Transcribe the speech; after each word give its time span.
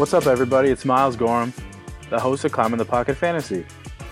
What's 0.00 0.14
up, 0.14 0.26
everybody? 0.26 0.70
It's 0.70 0.86
Miles 0.86 1.14
Gorham, 1.14 1.52
the 2.08 2.18
host 2.18 2.46
of 2.46 2.52
Climbing 2.52 2.78
the 2.78 2.86
Pocket 2.86 3.16
Fantasy. 3.16 3.66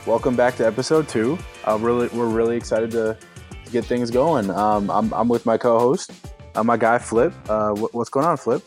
Welcome 0.04 0.36
back 0.36 0.54
to 0.56 0.66
episode 0.66 1.08
two. 1.08 1.38
Uh, 1.66 1.78
really, 1.80 2.08
we're 2.08 2.28
really 2.28 2.58
excited 2.58 2.90
to, 2.90 3.16
to 3.64 3.70
get 3.72 3.86
things 3.86 4.10
going. 4.10 4.50
Um, 4.50 4.90
I'm, 4.90 5.10
I'm 5.14 5.28
with 5.28 5.46
my 5.46 5.56
co-host, 5.56 6.12
uh, 6.56 6.62
my 6.62 6.76
guy 6.76 6.98
Flip. 6.98 7.32
Uh, 7.48 7.70
wh- 7.70 7.94
what's 7.94 8.10
going 8.10 8.26
on, 8.26 8.36
Flip? 8.36 8.62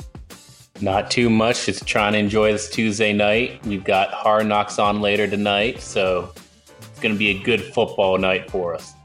Not 0.82 1.12
too 1.12 1.30
much. 1.30 1.68
Just 1.68 1.86
trying 1.86 2.14
to 2.14 2.18
enjoy 2.18 2.54
this 2.54 2.72
Tuesday 2.72 3.14
night. 3.14 3.64
We've 3.68 3.84
got 3.84 4.10
Hard 4.10 4.48
Knocks 4.48 4.80
on 4.80 5.00
later 5.00 5.28
tonight, 5.28 5.80
so 5.80 6.34
it's 6.80 7.00
going 7.02 7.14
to 7.14 7.20
be 7.20 7.30
a 7.30 7.44
good 7.44 7.62
football 7.62 8.18
night 8.18 8.50
for 8.50 8.74
us. 8.74 8.96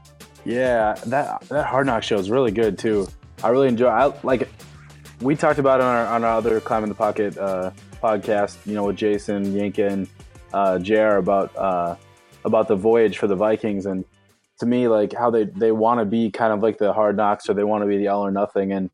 Yeah, 0.43 0.95
that 1.05 1.41
that 1.49 1.67
Hard 1.67 1.85
Knock 1.85 2.01
show 2.01 2.17
is 2.17 2.31
really 2.31 2.51
good 2.51 2.79
too. 2.79 3.07
I 3.43 3.49
really 3.49 3.67
enjoy. 3.67 3.89
I 3.89 4.11
like. 4.23 4.49
We 5.21 5.35
talked 5.35 5.59
about 5.59 5.81
it 5.81 5.83
on 5.83 5.95
our 5.95 6.07
on 6.07 6.23
our 6.23 6.35
other 6.35 6.59
Climbing 6.59 6.89
the 6.89 6.95
Pocket 6.95 7.37
uh, 7.37 7.69
podcast. 8.07 8.65
You 8.65 8.73
know, 8.73 8.85
with 8.85 8.95
Jason 8.95 9.53
Yanka 9.55 9.87
and 9.87 10.07
uh, 10.53 10.79
Jr. 10.79 11.17
about 11.17 11.55
uh, 11.55 11.95
about 12.45 12.67
the 12.67 12.75
voyage 12.75 13.17
for 13.17 13.27
the 13.27 13.35
Vikings, 13.35 13.85
and 13.85 14.05
to 14.59 14.65
me, 14.65 14.87
like 14.87 15.13
how 15.13 15.29
they 15.29 15.45
they 15.45 15.71
want 15.71 15.99
to 15.99 16.05
be 16.05 16.31
kind 16.31 16.53
of 16.53 16.61
like 16.61 16.77
the 16.77 16.93
Hard 16.93 17.17
Knocks, 17.17 17.49
or 17.49 17.53
they 17.53 17.63
want 17.63 17.83
to 17.83 17.87
be 17.87 17.97
the 17.97 18.07
All 18.07 18.25
or 18.25 18.31
Nothing, 18.31 18.71
and 18.71 18.89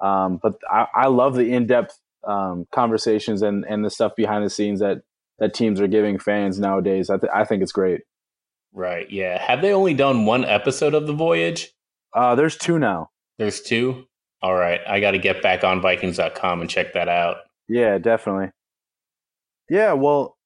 um, 0.00 0.38
but 0.42 0.54
I, 0.70 0.86
I 0.94 1.06
love 1.08 1.34
the 1.34 1.52
in 1.52 1.66
depth 1.66 1.98
um, 2.26 2.66
conversations 2.72 3.42
and 3.42 3.64
and 3.68 3.84
the 3.84 3.90
stuff 3.90 4.12
behind 4.16 4.44
the 4.44 4.50
scenes 4.50 4.80
that 4.80 5.02
that 5.38 5.54
teams 5.54 5.80
are 5.80 5.86
giving 5.86 6.18
fans 6.18 6.58
nowadays. 6.58 7.10
I, 7.10 7.18
th- 7.18 7.30
I 7.32 7.44
think 7.44 7.62
it's 7.62 7.72
great. 7.72 8.00
Right. 8.72 9.10
Yeah. 9.10 9.40
Have 9.40 9.62
they 9.62 9.72
only 9.72 9.94
done 9.94 10.26
one 10.26 10.44
episode 10.44 10.94
of 10.94 11.06
The 11.06 11.12
Voyage? 11.12 11.72
Uh, 12.12 12.34
there's 12.34 12.56
two 12.56 12.78
now. 12.78 13.10
There's 13.38 13.60
two? 13.60 14.06
All 14.42 14.54
right. 14.54 14.80
I 14.86 15.00
got 15.00 15.12
to 15.12 15.18
get 15.18 15.42
back 15.42 15.64
on 15.64 15.80
Vikings.com 15.80 16.60
and 16.60 16.68
check 16.68 16.94
that 16.94 17.08
out. 17.08 17.36
Yeah, 17.68 17.98
definitely. 17.98 18.50
Yeah, 19.68 19.92
well, 19.92 20.36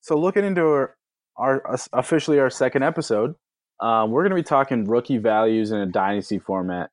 so 0.00 0.18
looking 0.18 0.44
into 0.44 0.62
our, 0.62 0.96
our 1.36 1.76
officially 1.92 2.38
our 2.38 2.50
second 2.50 2.82
episode, 2.82 3.34
um, 3.80 4.10
we're 4.10 4.22
going 4.22 4.30
to 4.30 4.36
be 4.36 4.42
talking 4.42 4.86
rookie 4.86 5.18
values 5.18 5.70
in 5.70 5.78
a 5.78 5.86
dynasty 5.86 6.38
format. 6.38 6.90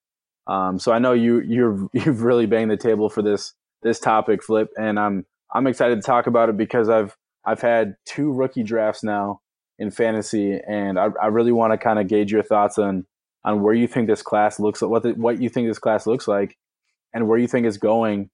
Um, 0.48 0.80
so 0.80 0.92
I 0.92 1.00
know 1.00 1.14
you 1.14 1.40
you're 1.42 1.88
you've 1.94 2.24
really 2.24 2.46
banged 2.46 2.72
the 2.72 2.78
table 2.78 3.10
for 3.10 3.22
this 3.22 3.54
this 3.84 4.00
topic, 4.00 4.44
Flip, 4.44 4.70
and 4.78 5.00
I'm 5.00 5.26
I'm 5.54 5.68
excited 5.68 5.96
to 5.96 6.02
talk 6.02 6.28
about 6.28 6.50
it 6.50 6.58
because 6.58 6.90
I've 6.90 7.16
I've 7.46 7.62
had 7.62 7.96
two 8.06 8.32
rookie 8.34 8.64
drafts 8.64 9.04
now 9.04 9.42
in 9.78 9.92
fantasy, 9.92 10.60
and 10.68 11.00
I, 11.00 11.08
I 11.22 11.28
really 11.28 11.52
want 11.54 11.72
to 11.74 11.78
kind 11.78 12.00
of 12.00 12.08
gauge 12.08 12.32
your 12.32 12.44
thoughts 12.44 12.78
on 12.78 13.06
on 13.46 13.62
where 13.62 13.74
you 13.74 13.88
think 13.88 14.08
this 14.08 14.22
class 14.22 14.60
looks 14.60 14.82
what 14.82 15.04
the, 15.04 15.12
what 15.12 15.42
you 15.42 15.50
think 15.50 15.68
this 15.68 15.80
class 15.80 16.06
looks 16.06 16.28
like, 16.28 16.58
and 17.14 17.28
where 17.28 17.38
you 17.38 17.48
think 17.48 17.66
it's 17.66 17.78
going, 17.78 18.30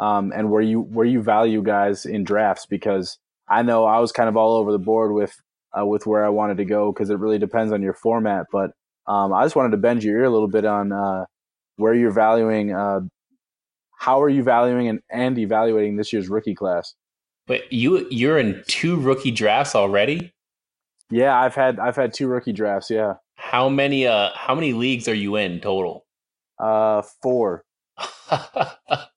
um, 0.00 0.32
and 0.34 0.50
where 0.50 0.62
you 0.62 0.80
where 0.80 1.06
you 1.06 1.22
value 1.22 1.62
guys 1.62 2.06
in 2.06 2.24
drafts 2.24 2.66
because 2.66 3.18
I 3.48 3.62
know 3.62 3.84
I 3.84 3.98
was 3.98 4.12
kind 4.12 4.28
of 4.28 4.36
all 4.36 4.56
over 4.56 4.72
the 4.72 4.78
board 4.78 5.12
with 5.12 5.34
uh, 5.78 5.86
with 5.86 6.06
where 6.06 6.24
I 6.24 6.28
wanted 6.28 6.56
to 6.58 6.64
go 6.64 6.92
because 6.92 7.10
it 7.10 7.18
really 7.18 7.38
depends 7.38 7.72
on 7.72 7.82
your 7.82 7.94
format, 7.94 8.46
but 8.52 8.70
um, 9.06 9.32
I 9.32 9.44
just 9.44 9.56
wanted 9.56 9.70
to 9.70 9.76
bend 9.76 10.02
your 10.02 10.18
ear 10.18 10.24
a 10.24 10.30
little 10.30 10.48
bit 10.48 10.64
on 10.64 10.92
uh, 10.92 11.24
where 11.76 11.94
you're 11.94 12.10
valuing. 12.10 12.72
Uh, 12.72 13.00
how 13.98 14.20
are 14.20 14.28
you 14.28 14.42
valuing 14.42 14.88
and, 14.88 15.00
and 15.10 15.38
evaluating 15.38 15.96
this 15.96 16.12
year's 16.12 16.28
rookie 16.28 16.54
class? 16.54 16.94
But 17.46 17.72
you 17.72 18.06
you're 18.10 18.38
in 18.38 18.62
two 18.66 18.96
rookie 18.96 19.30
drafts 19.30 19.74
already. 19.74 20.32
Yeah, 21.10 21.38
I've 21.38 21.54
had 21.54 21.78
I've 21.78 21.96
had 21.96 22.12
two 22.12 22.26
rookie 22.26 22.52
drafts. 22.52 22.90
Yeah. 22.90 23.14
How 23.36 23.68
many 23.68 24.06
uh 24.06 24.30
how 24.34 24.54
many 24.54 24.72
leagues 24.72 25.06
are 25.08 25.14
you 25.14 25.36
in 25.36 25.60
total? 25.60 26.04
Uh, 26.58 27.02
four. 27.22 27.64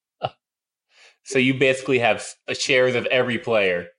so 1.30 1.38
you 1.38 1.54
basically 1.54 2.00
have 2.00 2.26
shares 2.54 2.96
of 2.96 3.06
every 3.06 3.38
player. 3.38 3.90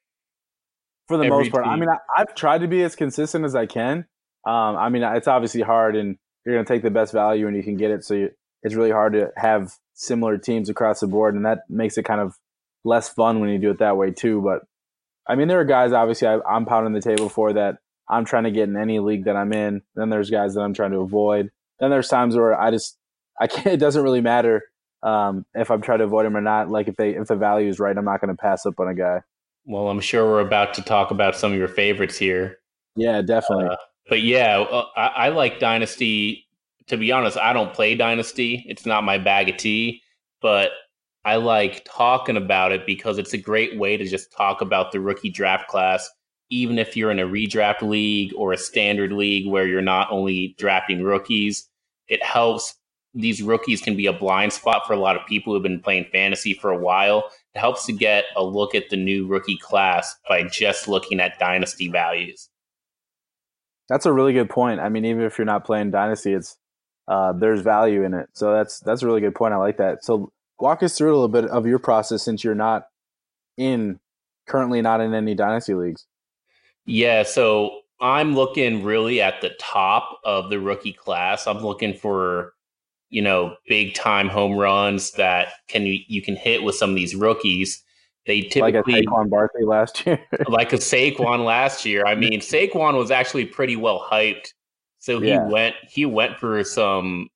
For 1.06 1.16
the 1.16 1.28
most 1.28 1.52
part, 1.52 1.62
team. 1.62 1.72
I 1.72 1.76
mean, 1.76 1.88
I, 1.88 1.98
have 2.16 2.34
tried 2.34 2.62
to 2.62 2.66
be 2.66 2.82
as 2.82 2.96
consistent 2.96 3.44
as 3.44 3.54
I 3.54 3.66
can. 3.66 3.98
Um, 4.44 4.76
I 4.76 4.88
mean, 4.88 5.04
it's 5.04 5.28
obviously 5.28 5.60
hard, 5.60 5.94
and 5.94 6.16
you're 6.44 6.56
going 6.56 6.64
to 6.64 6.72
take 6.72 6.82
the 6.82 6.90
best 6.90 7.12
value 7.12 7.46
and 7.46 7.56
you 7.56 7.62
can 7.62 7.76
get 7.76 7.92
it. 7.92 8.04
So 8.04 8.14
you, 8.14 8.30
it's 8.64 8.74
really 8.74 8.90
hard 8.90 9.12
to 9.12 9.30
have 9.36 9.72
similar 9.94 10.38
teams 10.38 10.68
across 10.68 11.00
the 11.00 11.06
board, 11.06 11.36
and 11.36 11.46
that 11.46 11.60
makes 11.68 11.96
it 11.98 12.04
kind 12.04 12.20
of 12.20 12.34
less 12.84 13.08
fun 13.08 13.38
when 13.38 13.50
you 13.50 13.58
do 13.58 13.70
it 13.70 13.78
that 13.78 13.96
way 13.96 14.10
too. 14.10 14.42
But 14.42 14.62
I 15.28 15.36
mean, 15.36 15.46
there 15.46 15.60
are 15.60 15.64
guys 15.64 15.92
obviously 15.92 16.26
I, 16.26 16.40
I'm 16.48 16.66
pounding 16.66 16.94
the 16.94 17.00
table 17.00 17.28
for 17.28 17.52
that 17.52 17.76
I'm 18.08 18.24
trying 18.24 18.44
to 18.44 18.50
get 18.50 18.68
in 18.68 18.76
any 18.76 18.98
league 18.98 19.26
that 19.26 19.36
I'm 19.36 19.52
in. 19.52 19.82
Then 19.94 20.10
there's 20.10 20.30
guys 20.30 20.54
that 20.54 20.62
I'm 20.62 20.74
trying 20.74 20.92
to 20.92 20.98
avoid. 20.98 21.50
Then 21.78 21.90
there's 21.90 22.08
times 22.08 22.34
where 22.34 22.60
I 22.60 22.72
just 22.72 22.98
I 23.40 23.46
can't. 23.46 23.66
It 23.68 23.78
doesn't 23.78 24.02
really 24.02 24.20
matter 24.20 24.64
um, 25.02 25.44
if 25.54 25.70
I'm 25.70 25.80
trying 25.80 25.98
to 25.98 26.04
avoid 26.04 26.26
him 26.26 26.36
or 26.36 26.40
not. 26.40 26.70
Like 26.70 26.88
if 26.88 26.96
they 26.96 27.10
if 27.10 27.28
the 27.28 27.36
value 27.36 27.68
is 27.68 27.78
right, 27.78 27.96
I'm 27.96 28.04
not 28.04 28.20
going 28.20 28.34
to 28.34 28.40
pass 28.40 28.66
up 28.66 28.78
on 28.78 28.88
a 28.88 28.94
guy. 28.94 29.20
Well, 29.64 29.88
I'm 29.88 30.00
sure 30.00 30.24
we're 30.24 30.40
about 30.40 30.74
to 30.74 30.82
talk 30.82 31.10
about 31.10 31.36
some 31.36 31.52
of 31.52 31.58
your 31.58 31.68
favorites 31.68 32.16
here. 32.16 32.58
Yeah, 32.96 33.22
definitely. 33.22 33.66
Uh, 33.66 33.76
but 34.08 34.22
yeah, 34.22 34.64
I, 34.96 35.06
I 35.06 35.28
like 35.28 35.58
Dynasty. 35.60 36.46
To 36.88 36.96
be 36.96 37.12
honest, 37.12 37.36
I 37.36 37.52
don't 37.52 37.72
play 37.72 37.94
Dynasty. 37.94 38.64
It's 38.66 38.84
not 38.84 39.04
my 39.04 39.18
bag 39.18 39.48
of 39.48 39.56
tea. 39.56 40.02
But 40.42 40.70
I 41.24 41.36
like 41.36 41.84
talking 41.84 42.36
about 42.36 42.72
it 42.72 42.86
because 42.86 43.18
it's 43.18 43.34
a 43.34 43.38
great 43.38 43.78
way 43.78 43.96
to 43.96 44.06
just 44.06 44.32
talk 44.32 44.60
about 44.60 44.90
the 44.90 45.00
rookie 45.00 45.30
draft 45.30 45.68
class, 45.68 46.08
even 46.48 46.78
if 46.78 46.96
you're 46.96 47.10
in 47.10 47.18
a 47.18 47.26
redraft 47.26 47.82
league 47.82 48.32
or 48.34 48.52
a 48.52 48.58
standard 48.58 49.12
league 49.12 49.46
where 49.46 49.66
you're 49.66 49.82
not 49.82 50.10
only 50.10 50.54
drafting 50.58 51.02
rookies. 51.02 51.68
It 52.08 52.24
helps. 52.24 52.74
These 53.14 53.42
rookies 53.42 53.80
can 53.82 53.96
be 53.96 54.06
a 54.06 54.12
blind 54.12 54.52
spot 54.52 54.86
for 54.86 54.92
a 54.92 54.98
lot 54.98 55.16
of 55.16 55.26
people 55.26 55.52
who've 55.52 55.62
been 55.62 55.80
playing 55.80 56.06
fantasy 56.12 56.54
for 56.54 56.70
a 56.70 56.78
while. 56.78 57.30
It 57.54 57.58
helps 57.58 57.86
to 57.86 57.92
get 57.92 58.24
a 58.36 58.44
look 58.44 58.74
at 58.74 58.90
the 58.90 58.96
new 58.96 59.26
rookie 59.26 59.58
class 59.58 60.16
by 60.28 60.44
just 60.44 60.86
looking 60.86 61.18
at 61.18 61.38
dynasty 61.38 61.88
values. 61.88 62.48
That's 63.88 64.06
a 64.06 64.12
really 64.12 64.32
good 64.32 64.48
point. 64.48 64.78
I 64.78 64.88
mean, 64.88 65.04
even 65.04 65.24
if 65.24 65.36
you're 65.36 65.44
not 65.44 65.64
playing 65.64 65.90
dynasty, 65.90 66.32
it's 66.32 66.56
uh, 67.08 67.32
there's 67.32 67.60
value 67.60 68.04
in 68.04 68.14
it. 68.14 68.28
So 68.34 68.52
that's 68.52 68.78
that's 68.80 69.02
a 69.02 69.06
really 69.06 69.20
good 69.20 69.34
point. 69.34 69.52
I 69.52 69.56
like 69.56 69.78
that. 69.78 70.04
So 70.04 70.30
walk 70.60 70.82
us 70.84 70.96
through 70.96 71.10
a 71.10 71.16
little 71.18 71.28
bit 71.28 71.46
of 71.46 71.66
your 71.66 71.80
process 71.80 72.22
since 72.22 72.44
you're 72.44 72.54
not 72.54 72.84
in 73.56 73.98
currently 74.46 74.80
not 74.80 75.00
in 75.00 75.12
any 75.14 75.34
dynasty 75.34 75.74
leagues. 75.74 76.06
Yeah, 76.86 77.24
so 77.24 77.80
I'm 78.00 78.34
looking 78.34 78.84
really 78.84 79.20
at 79.20 79.40
the 79.40 79.50
top 79.60 80.20
of 80.24 80.50
the 80.50 80.60
rookie 80.60 80.92
class. 80.92 81.46
I'm 81.46 81.58
looking 81.58 81.94
for 81.94 82.54
you 83.10 83.22
know 83.22 83.56
big 83.68 83.94
time 83.94 84.28
home 84.28 84.56
runs 84.56 85.12
that 85.12 85.48
can 85.68 85.86
you 85.86 86.22
can 86.22 86.36
hit 86.36 86.62
with 86.62 86.74
some 86.74 86.90
of 86.90 86.96
these 86.96 87.14
rookies. 87.14 87.82
They 88.26 88.42
typically 88.42 88.62
like 88.62 89.04
a 89.04 89.10
Saquon 89.10 89.30
Barkley 89.30 89.64
last 89.64 90.06
year, 90.06 90.20
like 90.48 90.72
a 90.72 90.76
Saquon 90.76 91.44
last 91.44 91.84
year. 91.84 92.04
I 92.06 92.14
mean, 92.14 92.40
Saquon 92.40 92.96
was 92.96 93.10
actually 93.10 93.46
pretty 93.46 93.76
well 93.76 94.06
hyped, 94.10 94.48
so 94.98 95.20
he 95.20 95.28
yeah. 95.28 95.46
went 95.46 95.74
he 95.88 96.06
went 96.06 96.38
for 96.38 96.62
some 96.64 97.28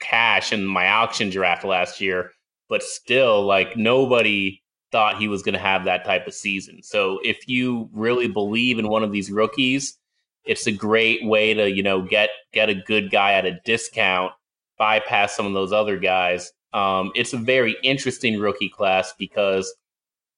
cash 0.00 0.52
in 0.52 0.64
my 0.64 0.88
auction 0.88 1.30
draft 1.30 1.64
last 1.64 2.00
year 2.00 2.32
but 2.72 2.82
still, 2.82 3.44
like 3.44 3.76
nobody 3.76 4.62
thought 4.92 5.18
he 5.18 5.28
was 5.28 5.42
going 5.42 5.52
to 5.52 5.60
have 5.60 5.84
that 5.84 6.06
type 6.06 6.26
of 6.26 6.32
season. 6.32 6.82
So 6.82 7.20
if 7.22 7.46
you 7.46 7.90
really 7.92 8.28
believe 8.28 8.78
in 8.78 8.88
one 8.88 9.02
of 9.02 9.12
these 9.12 9.30
rookies, 9.30 9.98
it's 10.46 10.66
a 10.66 10.72
great 10.72 11.22
way 11.22 11.52
to 11.52 11.70
you 11.70 11.82
know 11.82 12.00
get 12.00 12.30
get 12.54 12.70
a 12.70 12.74
good 12.74 13.10
guy 13.10 13.34
at 13.34 13.44
a 13.44 13.60
discount, 13.66 14.32
bypass 14.78 15.34
some 15.36 15.46
of 15.46 15.52
those 15.52 15.72
other 15.72 15.98
guys. 15.98 16.52
Um, 16.72 17.12
it's 17.14 17.32
a 17.32 17.38
very 17.38 17.76
interesting 17.82 18.38
rookie 18.38 18.68
class 18.68 19.12
because 19.18 19.72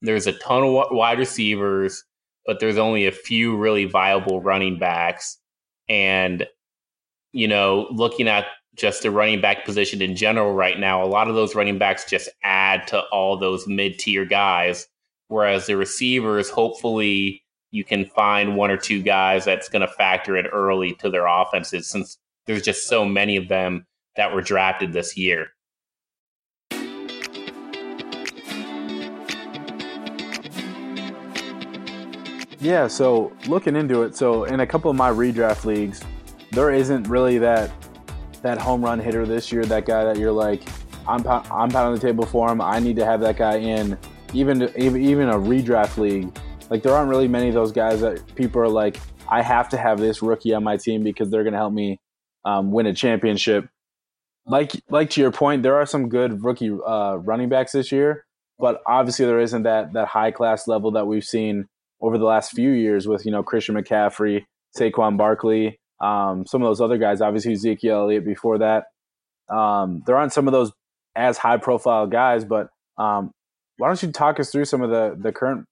there's 0.02 0.26
a 0.26 0.32
ton 0.32 0.64
of 0.64 0.86
wide 0.90 1.18
receivers, 1.18 2.04
but 2.46 2.60
there's 2.60 2.78
only 2.78 3.06
a 3.06 3.12
few 3.12 3.56
really 3.56 3.84
viable 3.84 4.40
running 4.40 4.78
backs. 4.78 5.38
And 5.88 6.46
you 7.32 7.48
know, 7.48 7.88
looking 7.90 8.28
at 8.28 8.46
just 8.76 9.02
the 9.02 9.10
running 9.10 9.40
back 9.40 9.64
position 9.64 10.00
in 10.00 10.16
general 10.16 10.54
right 10.54 10.78
now, 10.78 11.02
a 11.02 11.06
lot 11.06 11.28
of 11.28 11.34
those 11.34 11.54
running 11.54 11.78
backs 11.78 12.08
just 12.08 12.28
add 12.42 12.86
to 12.88 13.00
all 13.12 13.36
those 13.36 13.66
mid 13.66 13.98
tier 13.98 14.24
guys. 14.24 14.86
Whereas 15.28 15.66
the 15.66 15.76
receivers, 15.76 16.48
hopefully, 16.48 17.42
you 17.70 17.82
can 17.82 18.04
find 18.04 18.56
one 18.56 18.70
or 18.70 18.76
two 18.76 19.02
guys 19.02 19.44
that's 19.44 19.68
going 19.68 19.82
to 19.82 19.88
factor 19.88 20.36
in 20.36 20.46
early 20.46 20.94
to 21.00 21.10
their 21.10 21.26
offenses 21.26 21.88
since 21.88 22.18
there's 22.46 22.62
just 22.62 22.86
so 22.86 23.04
many 23.04 23.36
of 23.36 23.48
them 23.48 23.84
that 24.16 24.34
were 24.34 24.42
drafted 24.42 24.92
this 24.92 25.16
year. 25.16 25.48
Yeah, 32.60 32.86
so 32.86 33.30
looking 33.46 33.76
into 33.76 34.04
it, 34.04 34.16
so 34.16 34.44
in 34.44 34.60
a 34.60 34.66
couple 34.66 34.90
of 34.90 34.96
my 34.96 35.10
redraft 35.10 35.66
leagues, 35.66 36.02
there 36.52 36.70
isn't 36.70 37.08
really 37.08 37.36
that 37.38 37.70
that 38.40 38.58
home 38.58 38.82
run 38.82 38.98
hitter 38.98 39.26
this 39.26 39.52
year, 39.52 39.64
that 39.66 39.84
guy 39.86 40.04
that 40.04 40.16
you're 40.18 40.32
like, 40.32 40.62
I'm 41.06 41.26
I'm 41.26 41.70
pounding 41.70 41.94
the 41.94 42.00
table 42.00 42.24
for 42.24 42.50
him. 42.50 42.60
I 42.60 42.78
need 42.78 42.96
to 42.96 43.04
have 43.04 43.20
that 43.20 43.36
guy 43.36 43.56
in, 43.56 43.98
even 44.32 44.62
even 44.76 45.02
even 45.02 45.28
a 45.28 45.34
redraft 45.34 45.98
league. 45.98 46.34
Like 46.70 46.82
there 46.82 46.94
aren't 46.94 47.10
really 47.10 47.28
many 47.28 47.48
of 47.48 47.54
those 47.54 47.72
guys 47.72 48.00
that 48.00 48.34
people 48.34 48.62
are 48.62 48.68
like, 48.68 48.98
I 49.28 49.42
have 49.42 49.68
to 49.70 49.76
have 49.76 49.98
this 49.98 50.22
rookie 50.22 50.54
on 50.54 50.64
my 50.64 50.78
team 50.78 51.02
because 51.02 51.30
they're 51.30 51.42
going 51.42 51.52
to 51.52 51.58
help 51.58 51.74
me 51.74 52.00
um, 52.46 52.72
win 52.72 52.86
a 52.86 52.94
championship. 52.94 53.68
Like 54.46 54.72
like 54.90 55.10
to 55.10 55.20
your 55.20 55.32
point, 55.32 55.62
there 55.62 55.76
are 55.76 55.86
some 55.86 56.08
good 56.08 56.44
rookie 56.44 56.70
uh, 56.70 57.16
running 57.16 57.48
backs 57.48 57.72
this 57.72 57.90
year, 57.90 58.26
but 58.58 58.82
obviously 58.86 59.24
there 59.24 59.40
isn't 59.40 59.62
that 59.62 59.92
that 59.94 60.08
high 60.08 60.30
class 60.30 60.68
level 60.68 60.90
that 60.92 61.06
we've 61.06 61.24
seen 61.24 61.66
over 62.00 62.18
the 62.18 62.26
last 62.26 62.52
few 62.52 62.70
years 62.70 63.08
with 63.08 63.24
you 63.24 63.32
know 63.32 63.42
Christian 63.42 63.74
McCaffrey, 63.74 64.44
Saquon 64.76 65.16
Barkley, 65.16 65.80
um, 66.00 66.46
some 66.46 66.62
of 66.62 66.68
those 66.68 66.80
other 66.80 66.98
guys. 66.98 67.20
Obviously 67.20 67.52
Ezekiel 67.52 68.02
Elliott 68.02 68.24
before 68.24 68.58
that. 68.58 68.84
Um, 69.48 70.02
there 70.06 70.16
aren't 70.16 70.32
some 70.32 70.46
of 70.46 70.52
those 70.52 70.72
as 71.16 71.38
high 71.38 71.56
profile 71.56 72.06
guys, 72.06 72.44
but 72.44 72.68
um, 72.98 73.30
why 73.78 73.88
don't 73.88 74.02
you 74.02 74.12
talk 74.12 74.38
us 74.38 74.50
through 74.50 74.66
some 74.66 74.82
of 74.82 74.90
the 74.90 75.16
the 75.18 75.32
current 75.32 75.64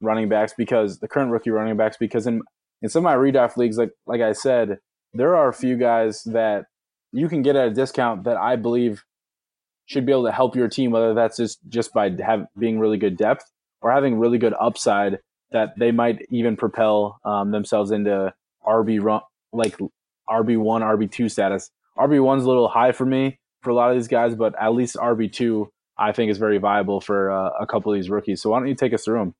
running 0.00 0.28
backs 0.28 0.52
because 0.56 0.98
the 0.98 1.08
current 1.08 1.30
rookie 1.30 1.50
running 1.50 1.76
backs 1.76 1.96
because 1.98 2.26
in 2.26 2.42
in 2.82 2.88
some 2.88 3.04
of 3.04 3.10
my 3.10 3.16
redraft 3.16 3.56
leagues, 3.56 3.78
like 3.78 3.90
like 4.06 4.20
I 4.20 4.32
said, 4.32 4.78
there 5.14 5.36
are 5.36 5.48
a 5.48 5.54
few 5.54 5.76
guys 5.76 6.22
that 6.24 6.66
you 7.12 7.28
can 7.28 7.42
get 7.42 7.56
at 7.56 7.68
a 7.68 7.74
discount 7.74 8.24
that 8.24 8.36
I 8.36 8.56
believe 8.56 9.04
should 9.86 10.04
be 10.04 10.12
able 10.12 10.26
to 10.26 10.32
help 10.32 10.54
your 10.54 10.68
team, 10.68 10.90
whether 10.90 11.14
that's 11.14 11.36
just 11.38 11.58
just 11.68 11.92
by 11.92 12.10
have, 12.24 12.46
being 12.58 12.78
really 12.78 12.98
good 12.98 13.16
depth 13.16 13.50
or 13.80 13.90
having 13.90 14.18
really 14.18 14.38
good 14.38 14.54
upside 14.60 15.18
that 15.50 15.72
they 15.78 15.90
might 15.90 16.26
even 16.30 16.56
propel 16.56 17.18
um, 17.24 17.50
themselves 17.50 17.90
into 17.90 18.32
RB 18.66 19.02
run 19.02 19.22
like 19.52 19.78
RB 20.28 20.58
one, 20.58 20.82
RB 20.82 21.10
two 21.10 21.28
status. 21.28 21.70
RB 21.96 22.22
one's 22.22 22.44
a 22.44 22.48
little 22.48 22.68
high 22.68 22.92
for 22.92 23.06
me 23.06 23.38
for 23.62 23.70
a 23.70 23.74
lot 23.74 23.90
of 23.90 23.96
these 23.96 24.08
guys, 24.08 24.34
but 24.34 24.54
at 24.60 24.74
least 24.74 24.96
RB 24.96 25.32
two 25.32 25.70
I 25.96 26.12
think 26.12 26.30
is 26.30 26.38
very 26.38 26.58
viable 26.58 27.00
for 27.00 27.30
uh, 27.30 27.50
a 27.58 27.66
couple 27.66 27.92
of 27.92 27.96
these 27.96 28.10
rookies. 28.10 28.42
So 28.42 28.50
why 28.50 28.60
don't 28.60 28.68
you 28.68 28.74
take 28.74 28.92
us 28.92 29.04
through 29.04 29.18
them? 29.18 29.34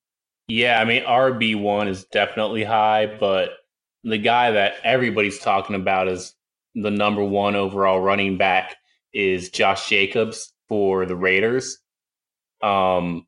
Yeah, 0.48 0.80
I 0.80 0.84
mean 0.86 1.02
RB 1.02 1.60
one 1.60 1.88
is 1.88 2.04
definitely 2.04 2.64
high, 2.64 3.06
but 3.20 3.50
the 4.02 4.18
guy 4.18 4.52
that 4.52 4.76
everybody's 4.82 5.38
talking 5.38 5.76
about 5.76 6.08
is 6.08 6.34
the 6.82 6.90
number 6.90 7.24
one 7.24 7.56
overall 7.56 8.00
running 8.00 8.36
back 8.36 8.76
is 9.12 9.50
Josh 9.50 9.88
Jacobs 9.88 10.52
for 10.68 11.06
the 11.06 11.16
Raiders. 11.16 11.78
Um, 12.62 13.26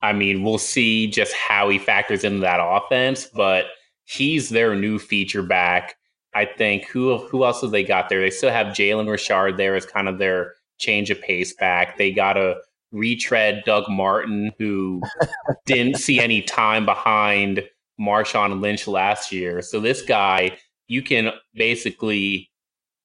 I 0.00 0.12
mean, 0.12 0.42
we'll 0.42 0.58
see 0.58 1.08
just 1.08 1.34
how 1.34 1.68
he 1.68 1.78
factors 1.78 2.24
into 2.24 2.40
that 2.40 2.60
offense, 2.62 3.26
but 3.26 3.66
he's 4.04 4.48
their 4.48 4.74
new 4.74 4.98
feature 4.98 5.42
back. 5.42 5.96
I 6.34 6.44
think 6.44 6.86
who 6.86 7.18
who 7.18 7.44
else 7.44 7.62
have 7.62 7.70
they 7.70 7.82
got 7.82 8.08
there? 8.08 8.20
They 8.20 8.30
still 8.30 8.50
have 8.50 8.68
Jalen 8.68 9.08
Richard 9.08 9.56
there 9.56 9.74
as 9.74 9.86
kind 9.86 10.08
of 10.08 10.18
their 10.18 10.54
change 10.78 11.10
of 11.10 11.20
pace 11.20 11.54
back. 11.54 11.98
They 11.98 12.12
got 12.12 12.36
a 12.36 12.56
retread 12.92 13.62
Doug 13.66 13.88
Martin, 13.88 14.52
who 14.58 15.02
didn't 15.66 15.96
see 15.96 16.20
any 16.20 16.42
time 16.42 16.84
behind 16.84 17.64
Marshawn 18.00 18.60
Lynch 18.60 18.86
last 18.86 19.32
year. 19.32 19.62
So 19.62 19.80
this 19.80 20.02
guy, 20.02 20.56
you 20.86 21.02
can 21.02 21.32
basically 21.54 22.50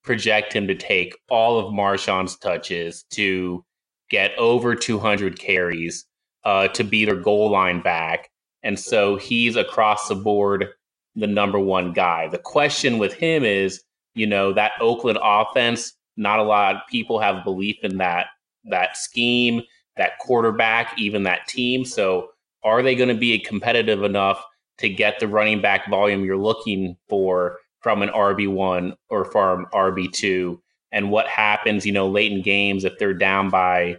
project 0.03 0.53
him 0.53 0.67
to 0.67 0.75
take 0.75 1.15
all 1.29 1.57
of 1.57 1.73
Marshawn's 1.73 2.37
touches 2.37 3.03
to 3.11 3.63
get 4.09 4.37
over 4.37 4.75
200 4.75 5.39
carries 5.39 6.05
uh, 6.43 6.67
to 6.69 6.83
be 6.83 7.05
their 7.05 7.15
goal 7.15 7.49
line 7.49 7.81
back. 7.81 8.29
And 8.63 8.79
so 8.79 9.15
he's 9.15 9.55
across 9.55 10.07
the 10.07 10.15
board 10.15 10.67
the 11.15 11.27
number 11.27 11.59
one 11.59 11.93
guy. 11.93 12.27
The 12.27 12.37
question 12.37 12.97
with 12.97 13.13
him 13.13 13.43
is, 13.43 13.83
you 14.15 14.27
know, 14.27 14.53
that 14.53 14.73
Oakland 14.79 15.19
offense, 15.21 15.93
not 16.17 16.39
a 16.39 16.43
lot 16.43 16.75
of 16.75 16.81
people 16.89 17.19
have 17.19 17.43
belief 17.43 17.77
in 17.83 17.97
that 17.97 18.27
that 18.65 18.95
scheme, 18.95 19.61
that 19.97 20.17
quarterback, 20.19 20.97
even 20.97 21.23
that 21.23 21.47
team. 21.47 21.83
So 21.83 22.29
are 22.63 22.81
they 22.81 22.95
going 22.95 23.09
to 23.09 23.15
be 23.15 23.37
competitive 23.39 24.03
enough 24.03 24.43
to 24.77 24.89
get 24.89 25.19
the 25.19 25.27
running 25.27 25.61
back 25.61 25.89
volume 25.89 26.23
you're 26.23 26.37
looking 26.37 26.95
for 27.09 27.57
from 27.83 28.01
an 28.01 28.09
RB1 28.09 28.95
or 29.09 29.25
from 29.25 29.67
RB2? 29.73 30.59
And 30.91 31.11
what 31.11 31.27
happens, 31.27 31.85
you 31.85 31.91
know, 31.91 32.07
late 32.07 32.31
in 32.31 32.41
games 32.41 32.85
if 32.85 32.97
they're 32.97 33.13
down 33.13 33.49
by 33.49 33.97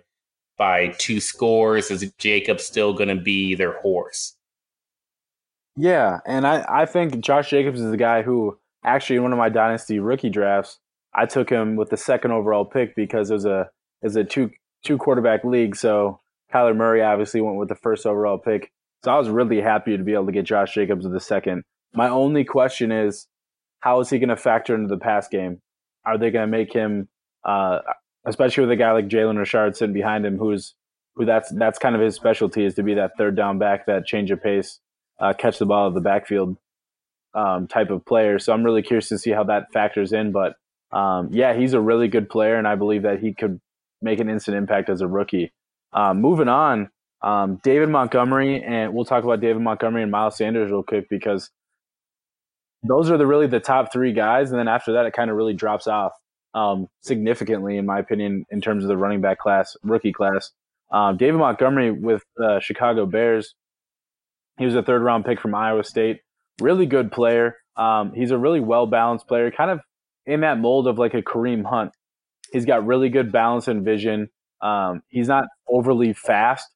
by 0.57 0.89
two 0.99 1.21
scores, 1.21 1.91
is 1.91 2.13
Jacob 2.19 2.61
still 2.61 2.93
going 2.93 3.09
to 3.09 3.21
be 3.21 3.55
their 3.55 3.81
horse? 3.81 4.37
Yeah, 5.77 6.21
and 6.27 6.47
I, 6.47 6.65
I 6.69 6.87
think 6.87 7.19
Josh 7.21 7.51
Jacobs 7.51 7.81
is 7.81 7.91
the 7.91 7.97
guy 7.97 8.23
who 8.23 8.57
actually 8.85 9.17
in 9.17 9.23
one 9.23 9.33
of 9.33 9.39
my 9.39 9.49
dynasty 9.49 9.99
rookie 9.99 10.31
drafts, 10.31 10.79
I 11.15 11.27
took 11.27 11.51
him 11.51 11.77
with 11.77 11.91
the 11.91 11.97
second 11.97 12.33
overall 12.33 12.65
pick 12.65 12.95
because 12.95 13.31
it 13.31 13.35
was 13.35 13.45
a 13.45 13.71
is 14.03 14.17
a 14.17 14.25
two 14.25 14.51
two 14.85 14.99
quarterback 14.99 15.45
league. 15.45 15.75
So 15.75 16.21
Kyler 16.53 16.77
Murray 16.77 17.03
obviously 17.03 17.41
went 17.41 17.57
with 17.57 17.69
the 17.69 17.75
first 17.75 18.07
overall 18.07 18.39
pick. 18.39 18.71
So 19.05 19.13
I 19.13 19.19
was 19.19 19.29
really 19.29 19.61
happy 19.61 19.97
to 19.97 20.05
be 20.05 20.15
able 20.15 20.27
to 20.27 20.33
get 20.33 20.45
Josh 20.45 20.75
Jacobs 20.75 21.05
with 21.05 21.13
the 21.13 21.21
second. 21.21 21.63
My 21.95 22.09
only 22.09 22.45
question 22.45 22.91
is, 22.91 23.27
how 23.85 24.01
is 24.01 24.09
he 24.09 24.19
going 24.19 24.31
to 24.31 24.37
factor 24.37 24.75
into 24.75 24.89
the 24.89 24.97
pass 24.99 25.29
game? 25.29 25.61
Are 26.07 26.17
they 26.17 26.31
going 26.31 26.51
to 26.51 26.51
make 26.51 26.73
him, 26.73 27.07
uh, 27.45 27.81
especially 28.25 28.63
with 28.63 28.71
a 28.71 28.77
guy 28.77 28.93
like 28.93 29.09
Jalen 29.09 29.39
Richard 29.39 29.77
sitting 29.77 29.93
behind 29.93 30.25
him, 30.25 30.39
who's 30.39 30.75
who 31.17 31.27
that's 31.27 31.53
that's 31.53 31.79
kind 31.79 31.95
of 31.95 32.01
his 32.01 32.15
specialty 32.15 32.65
is 32.65 32.75
to 32.77 32.83
be 32.83 32.95
that 32.95 33.13
third 33.19 33.37
down 33.37 33.59
back, 33.59 33.85
that 33.85 34.07
change 34.07 34.31
of 34.31 34.43
pace, 34.43 34.81
uh, 35.21 35.35
catch 35.35 35.59
the 35.59 35.67
ball 35.67 35.87
of 35.87 35.93
the 35.93 36.01
backfield 36.01 36.57
um, 37.35 37.67
type 37.69 37.91
of 37.91 38.07
player. 38.07 38.39
So 38.39 38.55
I'm 38.55 38.65
really 38.65 38.81
curious 38.81 39.09
to 39.11 39.19
see 39.19 39.33
how 39.33 39.45
that 39.45 39.71
factors 39.75 40.15
in. 40.15 40.33
But 40.33 40.55
um, 40.91 41.29
yeah, 41.31 41.55
he's 41.55 41.75
a 41.75 41.81
really 41.81 42.09
good 42.09 42.31
player, 42.31 42.57
and 42.57 42.67
I 42.67 42.77
believe 42.77 43.03
that 43.03 43.21
he 43.21 43.35
could 43.35 43.61
make 44.01 44.19
an 44.19 44.31
instant 44.31 44.57
impact 44.57 44.89
as 44.89 45.03
a 45.03 45.07
rookie. 45.07 45.53
Um, 45.93 46.23
moving 46.23 46.49
on, 46.49 46.89
um, 47.21 47.61
David 47.63 47.91
Montgomery, 47.91 48.63
and 48.63 48.95
we'll 48.95 49.05
talk 49.05 49.25
about 49.25 49.41
David 49.41 49.61
Montgomery 49.61 50.03
and 50.03 50.11
Miles 50.11 50.39
Sanders 50.39 50.71
real 50.71 50.83
quick 50.83 51.11
because 51.11 51.51
those 52.85 53.11
are 53.11 53.17
the 53.17 53.27
really 53.27 53.47
the 53.47 53.61
top 53.61 53.93
three 53.93 54.13
guys, 54.13 54.51
and 54.51 54.59
then 54.59 54.69
after 54.69 54.93
that, 54.93 55.07
it 55.07 55.13
kind 55.13 55.31
of 55.31 55.37
really 55.37 55.55
drops 55.55 55.87
off 55.87 56.13
um, 56.55 56.89
significantly, 57.01 57.77
in 57.77 57.87
my 57.87 57.99
opinion, 57.99 58.45
in 58.51 58.61
terms 58.61 58.85
of 58.85 58.89
the 58.89 58.97
running 58.97 59.21
back 59.21 59.39
class, 59.39 59.77
rookie 59.83 60.13
class. 60.13 60.53
Um, 60.93 61.17
David 61.17 61.39
Montgomery 61.39 61.91
with 61.91 62.23
uh, 62.43 62.61
Chicago 62.61 63.07
Bears, 63.07 63.55
he 64.59 64.65
was 64.65 64.75
a 64.75 64.83
third 64.83 65.03
round 65.03 65.25
pick 65.25 65.41
from 65.41 65.55
Iowa 65.55 65.83
State. 65.83 66.21
Really 66.61 66.87
good 66.87 67.11
player. 67.11 67.57
Um, 67.77 68.13
he's 68.15 68.31
a 68.31 68.39
really 68.39 68.61
well 68.61 68.87
balanced 68.87 69.27
player, 69.27 69.51
kind 69.51 69.71
of 69.71 69.81
in 70.27 70.41
that 70.41 70.59
mold 70.59 70.87
of 70.87 70.99
like 70.99 71.15
a 71.15 71.23
Kareem 71.23 71.65
Hunt. 71.65 71.93
He's 72.53 72.65
got 72.65 72.87
really 72.87 73.09
good 73.09 73.33
balance 73.33 73.67
and 73.67 73.85
vision. 73.85 74.29
Um, 74.61 75.03
he's 75.09 75.27
not 75.27 75.45
overly 75.69 76.13
fast, 76.13 76.69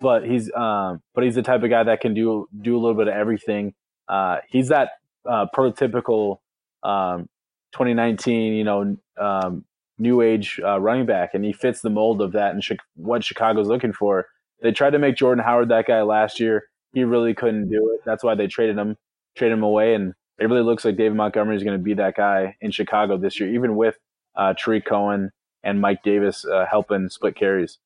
but 0.00 0.24
he's 0.24 0.50
um, 0.52 1.02
but 1.14 1.24
he's 1.24 1.34
the 1.34 1.42
type 1.42 1.62
of 1.62 1.68
guy 1.68 1.82
that 1.84 2.00
can 2.00 2.14
do 2.14 2.48
do 2.58 2.74
a 2.74 2.78
little 2.78 2.96
bit 2.96 3.08
of 3.08 3.14
everything. 3.14 3.74
Uh, 4.08 4.38
he's 4.48 4.68
that 4.68 4.92
uh, 5.28 5.46
prototypical 5.54 6.38
um, 6.82 7.28
2019, 7.72 8.54
you 8.54 8.64
know, 8.64 8.96
um, 9.18 9.64
new 9.98 10.20
age 10.20 10.60
uh, 10.64 10.78
running 10.80 11.06
back, 11.06 11.34
and 11.34 11.44
he 11.44 11.52
fits 11.52 11.80
the 11.80 11.90
mold 11.90 12.20
of 12.20 12.32
that 12.32 12.52
and 12.52 12.62
sh- 12.62 12.72
what 12.94 13.24
Chicago's 13.24 13.68
looking 13.68 13.92
for. 13.92 14.26
They 14.62 14.72
tried 14.72 14.90
to 14.90 14.98
make 14.98 15.16
Jordan 15.16 15.44
Howard 15.44 15.68
that 15.68 15.86
guy 15.86 16.02
last 16.02 16.40
year. 16.40 16.64
He 16.92 17.04
really 17.04 17.34
couldn't 17.34 17.68
do 17.68 17.92
it. 17.94 18.00
That's 18.04 18.24
why 18.24 18.34
they 18.34 18.46
traded 18.46 18.76
him, 18.76 18.96
traded 19.36 19.58
him 19.58 19.64
away, 19.64 19.94
and 19.94 20.14
it 20.38 20.46
really 20.46 20.62
looks 20.62 20.84
like 20.84 20.96
David 20.96 21.16
Montgomery 21.16 21.56
is 21.56 21.62
going 21.62 21.78
to 21.78 21.82
be 21.82 21.94
that 21.94 22.16
guy 22.16 22.56
in 22.60 22.70
Chicago 22.70 23.16
this 23.16 23.40
year, 23.40 23.52
even 23.52 23.76
with 23.76 23.96
uh, 24.34 24.54
Tarik 24.54 24.84
Cohen 24.84 25.30
and 25.62 25.80
Mike 25.80 26.02
Davis 26.02 26.44
uh, 26.44 26.66
helping 26.70 27.08
split 27.08 27.36
carries. 27.36 27.78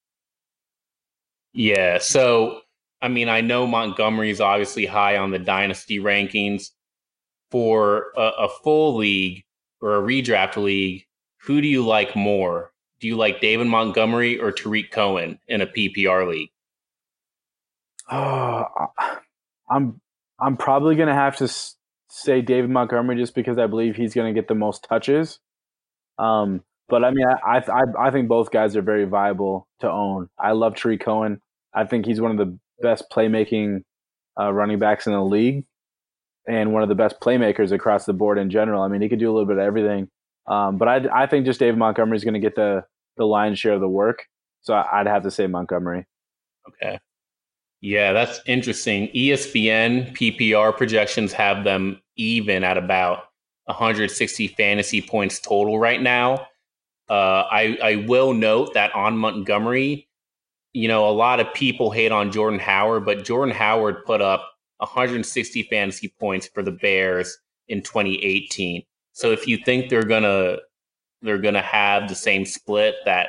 Yeah. 1.52 1.98
So, 1.98 2.60
I 3.02 3.08
mean, 3.08 3.28
I 3.28 3.40
know 3.40 3.66
Montgomery 3.66 4.30
is 4.30 4.40
obviously 4.40 4.86
high 4.86 5.16
on 5.16 5.30
the 5.30 5.38
dynasty 5.38 5.98
rankings. 5.98 6.70
For 7.50 8.12
a, 8.16 8.30
a 8.44 8.48
full 8.62 8.96
league 8.96 9.44
or 9.80 9.96
a 9.96 10.00
redraft 10.00 10.56
league, 10.56 11.06
who 11.42 11.60
do 11.60 11.68
you 11.68 11.84
like 11.84 12.14
more? 12.14 12.72
Do 13.00 13.08
you 13.08 13.16
like 13.16 13.40
David 13.40 13.66
Montgomery 13.66 14.38
or 14.38 14.52
Tarik 14.52 14.90
Cohen 14.90 15.38
in 15.48 15.62
a 15.62 15.66
PPR 15.66 16.28
league? 16.28 16.50
Oh, 18.10 18.64
I'm 19.70 20.00
I'm 20.38 20.56
probably 20.56 20.96
gonna 20.96 21.14
have 21.14 21.36
to 21.38 21.48
say 22.08 22.42
David 22.42 22.70
Montgomery 22.70 23.16
just 23.16 23.34
because 23.34 23.58
I 23.58 23.66
believe 23.66 23.96
he's 23.96 24.14
gonna 24.14 24.32
get 24.32 24.48
the 24.48 24.54
most 24.54 24.84
touches. 24.84 25.38
Um, 26.18 26.62
but 26.88 27.04
I 27.04 27.10
mean, 27.10 27.26
I, 27.26 27.58
I 27.58 27.82
I 27.98 28.10
think 28.10 28.28
both 28.28 28.50
guys 28.50 28.76
are 28.76 28.82
very 28.82 29.04
viable 29.04 29.68
to 29.80 29.90
own. 29.90 30.28
I 30.38 30.52
love 30.52 30.74
Tarik 30.74 31.00
Cohen. 31.00 31.40
I 31.72 31.84
think 31.84 32.04
he's 32.04 32.20
one 32.20 32.32
of 32.32 32.36
the 32.36 32.58
best 32.82 33.04
playmaking 33.12 33.84
uh, 34.38 34.52
running 34.52 34.78
backs 34.78 35.06
in 35.06 35.12
the 35.12 35.24
league, 35.24 35.64
and 36.46 36.72
one 36.72 36.82
of 36.82 36.88
the 36.88 36.94
best 36.94 37.20
playmakers 37.20 37.72
across 37.72 38.06
the 38.06 38.12
board 38.12 38.38
in 38.38 38.50
general. 38.50 38.82
I 38.82 38.88
mean, 38.88 39.02
he 39.02 39.08
could 39.08 39.18
do 39.18 39.30
a 39.30 39.32
little 39.32 39.46
bit 39.46 39.58
of 39.58 39.64
everything. 39.64 40.08
Um, 40.46 40.78
but 40.78 40.88
I 40.88 41.22
I 41.22 41.26
think 41.26 41.46
just 41.46 41.60
David 41.60 41.78
Montgomery 41.78 42.16
is 42.16 42.24
going 42.24 42.34
to 42.34 42.40
get 42.40 42.56
the 42.56 42.84
the 43.16 43.24
lion's 43.24 43.58
share 43.58 43.74
of 43.74 43.80
the 43.80 43.88
work. 43.88 44.24
So 44.62 44.74
I'd 44.74 45.06
have 45.06 45.22
to 45.22 45.30
say 45.30 45.46
Montgomery. 45.46 46.06
Okay. 46.68 46.98
Yeah, 47.80 48.12
that's 48.12 48.40
interesting. 48.46 49.08
ESPN 49.08 50.14
PPR 50.14 50.76
projections 50.76 51.32
have 51.32 51.64
them 51.64 52.00
even 52.16 52.62
at 52.62 52.76
about 52.76 53.24
160 53.66 54.48
fantasy 54.48 55.00
points 55.00 55.40
total 55.40 55.78
right 55.78 56.00
now. 56.00 56.46
Uh, 57.08 57.44
I, 57.50 57.78
I 57.82 57.96
will 58.06 58.34
note 58.34 58.74
that 58.74 58.94
on 58.94 59.16
Montgomery, 59.16 60.08
you 60.72 60.88
know, 60.88 61.08
a 61.08 61.10
lot 61.10 61.40
of 61.40 61.52
people 61.54 61.90
hate 61.90 62.12
on 62.12 62.30
Jordan 62.30 62.60
Howard, 62.60 63.04
but 63.04 63.24
Jordan 63.24 63.54
Howard 63.54 64.04
put 64.04 64.20
up 64.20 64.52
160 64.80 65.62
fantasy 65.64 66.12
points 66.18 66.46
for 66.46 66.62
the 66.62 66.72
Bears 66.72 67.38
in 67.68 67.82
2018. 67.82 68.82
So 69.12 69.30
if 69.30 69.46
you 69.46 69.58
think 69.58 69.88
they're 69.88 70.02
gonna 70.02 70.58
they're 71.22 71.38
gonna 71.38 71.62
have 71.62 72.08
the 72.08 72.14
same 72.14 72.44
split 72.44 72.96
that 73.04 73.28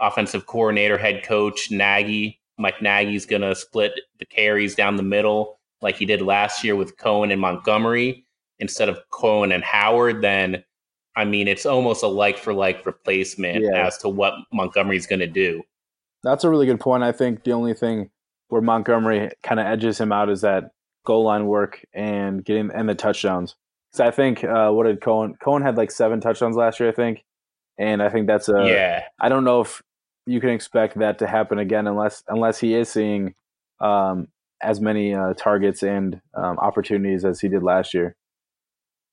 offensive 0.00 0.46
coordinator, 0.46 0.96
head 0.98 1.22
coach 1.22 1.70
Nagy 1.70 2.40
Mike 2.58 2.80
Nagy's 2.80 3.26
going 3.26 3.42
to 3.42 3.54
split 3.54 3.92
the 4.18 4.26
carries 4.26 4.74
down 4.74 4.96
the 4.96 5.02
middle 5.02 5.58
like 5.82 5.96
he 5.96 6.06
did 6.06 6.22
last 6.22 6.64
year 6.64 6.76
with 6.76 6.96
Cohen 6.96 7.30
and 7.30 7.40
Montgomery 7.40 8.24
instead 8.58 8.88
of 8.88 8.98
Cohen 9.10 9.52
and 9.52 9.64
Howard, 9.64 10.22
then 10.22 10.62
I 11.16 11.24
mean, 11.24 11.46
it's 11.46 11.66
almost 11.66 12.02
a 12.02 12.08
like 12.08 12.38
for 12.38 12.52
like 12.52 12.86
replacement 12.86 13.62
yeah. 13.62 13.86
as 13.86 13.98
to 13.98 14.08
what 14.08 14.34
Montgomery's 14.52 15.06
going 15.06 15.20
to 15.20 15.28
do. 15.28 15.62
That's 16.22 16.42
a 16.42 16.50
really 16.50 16.66
good 16.66 16.80
point. 16.80 17.02
I 17.02 17.12
think 17.12 17.44
the 17.44 17.52
only 17.52 17.74
thing 17.74 18.10
where 18.48 18.62
Montgomery 18.62 19.30
kind 19.42 19.60
of 19.60 19.66
edges 19.66 20.00
him 20.00 20.10
out 20.10 20.28
is 20.30 20.40
that 20.40 20.70
goal 21.04 21.24
line 21.24 21.46
work 21.46 21.84
and 21.92 22.44
getting 22.44 22.70
and 22.72 22.88
the 22.88 22.94
touchdowns. 22.94 23.56
So 23.92 24.04
I 24.04 24.10
think 24.10 24.42
uh, 24.42 24.70
what 24.70 24.84
did 24.86 25.00
Cohen? 25.00 25.36
Cohen 25.40 25.62
had 25.62 25.76
like 25.76 25.90
seven 25.90 26.20
touchdowns 26.20 26.56
last 26.56 26.80
year, 26.80 26.88
I 26.88 26.92
think, 26.92 27.24
and 27.78 28.02
I 28.02 28.08
think 28.08 28.26
that's 28.26 28.48
a. 28.48 28.66
Yeah. 28.66 29.02
I 29.20 29.28
don't 29.28 29.44
know 29.44 29.60
if 29.60 29.82
you 30.26 30.40
can 30.40 30.50
expect 30.50 30.98
that 30.98 31.18
to 31.18 31.26
happen 31.26 31.58
again 31.58 31.86
unless 31.86 32.22
unless 32.28 32.58
he 32.58 32.74
is 32.74 32.88
seeing 32.88 33.34
um, 33.80 34.28
as 34.62 34.80
many 34.80 35.14
uh, 35.14 35.34
targets 35.34 35.82
and 35.82 36.20
um, 36.34 36.58
opportunities 36.58 37.24
as 37.24 37.40
he 37.40 37.48
did 37.48 37.62
last 37.62 37.94
year. 37.94 38.16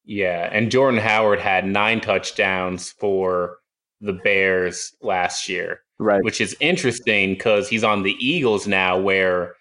Yeah, 0.03 0.49
and 0.51 0.71
Jordan 0.71 0.99
Howard 0.99 1.39
had 1.39 1.65
nine 1.65 2.01
touchdowns 2.01 2.91
for 2.91 3.57
the 3.99 4.13
Bears 4.13 4.95
last 5.01 5.47
year, 5.47 5.81
right? 5.99 6.23
Which 6.23 6.41
is 6.41 6.55
interesting 6.59 7.33
because 7.33 7.69
he's 7.69 7.83
on 7.83 8.01
the 8.03 8.15
Eagles 8.19 8.67
now, 8.67 8.99
where 8.99 9.53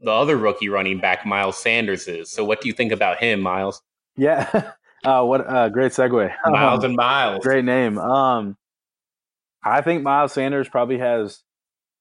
the 0.00 0.10
other 0.10 0.36
rookie 0.36 0.68
running 0.68 1.00
back 1.00 1.26
Miles 1.26 1.58
Sanders 1.58 2.08
is. 2.08 2.30
So, 2.30 2.44
what 2.44 2.60
do 2.60 2.68
you 2.68 2.74
think 2.74 2.92
about 2.92 3.18
him, 3.18 3.40
Miles? 3.40 3.82
Yeah, 4.16 4.72
uh, 5.04 5.24
what 5.24 5.46
uh, 5.46 5.68
great 5.68 5.92
segue, 5.92 6.32
Miles 6.46 6.84
and 6.84 6.96
Miles, 6.96 7.44
great 7.44 7.64
name. 7.64 7.98
Um, 7.98 8.56
I 9.62 9.82
think 9.82 10.02
Miles 10.02 10.32
Sanders 10.32 10.68
probably 10.68 10.98
has 10.98 11.42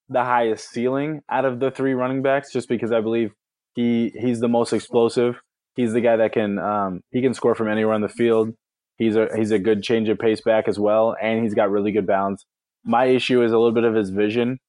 the 0.08 0.24
highest 0.24 0.70
ceiling 0.70 1.22
out 1.30 1.46
of 1.46 1.60
the 1.60 1.72
three 1.72 1.94
running 1.94 2.22
backs, 2.22 2.52
just 2.52 2.68
because 2.68 2.92
I 2.92 3.02
believe 3.02 3.32
he 3.76 4.12
he's 4.20 4.40
the 4.40 4.48
most 4.48 4.74
explosive. 4.74 5.40
He's 5.76 5.94
the 5.94 6.02
guy 6.02 6.18
that 6.18 6.34
can 6.34 6.60
um, 6.60 7.02
he 7.12 7.22
can 7.22 7.34
score 7.34 7.56
from 7.56 7.70
anywhere 7.70 7.94
on 7.94 8.02
the 8.02 8.10
field. 8.10 8.54
He's 8.98 9.16
a 9.16 9.28
he's 9.36 9.52
a 9.52 9.60
good 9.60 9.84
change 9.84 10.10
of 10.10 10.20
pace 10.20 10.42
back 10.42 10.68
as 10.68 10.78
well, 10.80 11.16
and 11.22 11.44
he's 11.44 11.54
got 11.54 11.70
really 11.70 11.92
good 11.92 12.08
balance. 12.08 12.46
My 12.84 13.06
issue 13.06 13.44
is 13.44 13.52
a 13.52 13.58
little 13.58 13.74
bit 13.74 13.84
of 13.84 13.96
his 13.96 14.10
vision. 14.10 14.60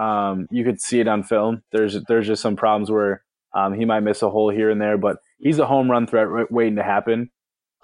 Um, 0.00 0.46
you 0.50 0.64
could 0.64 0.80
see 0.80 1.00
it 1.00 1.08
on 1.08 1.22
film. 1.22 1.62
There's 1.72 2.02
there's 2.08 2.26
just 2.26 2.40
some 2.40 2.56
problems 2.56 2.90
where 2.90 3.22
um, 3.54 3.74
he 3.74 3.84
might 3.84 4.00
miss 4.00 4.22
a 4.22 4.30
hole 4.30 4.48
here 4.48 4.70
and 4.70 4.80
there, 4.80 4.96
but 4.96 5.18
he's 5.38 5.58
a 5.58 5.66
home 5.66 5.90
run 5.90 6.06
threat 6.06 6.50
waiting 6.50 6.76
to 6.76 6.82
happen. 6.82 7.30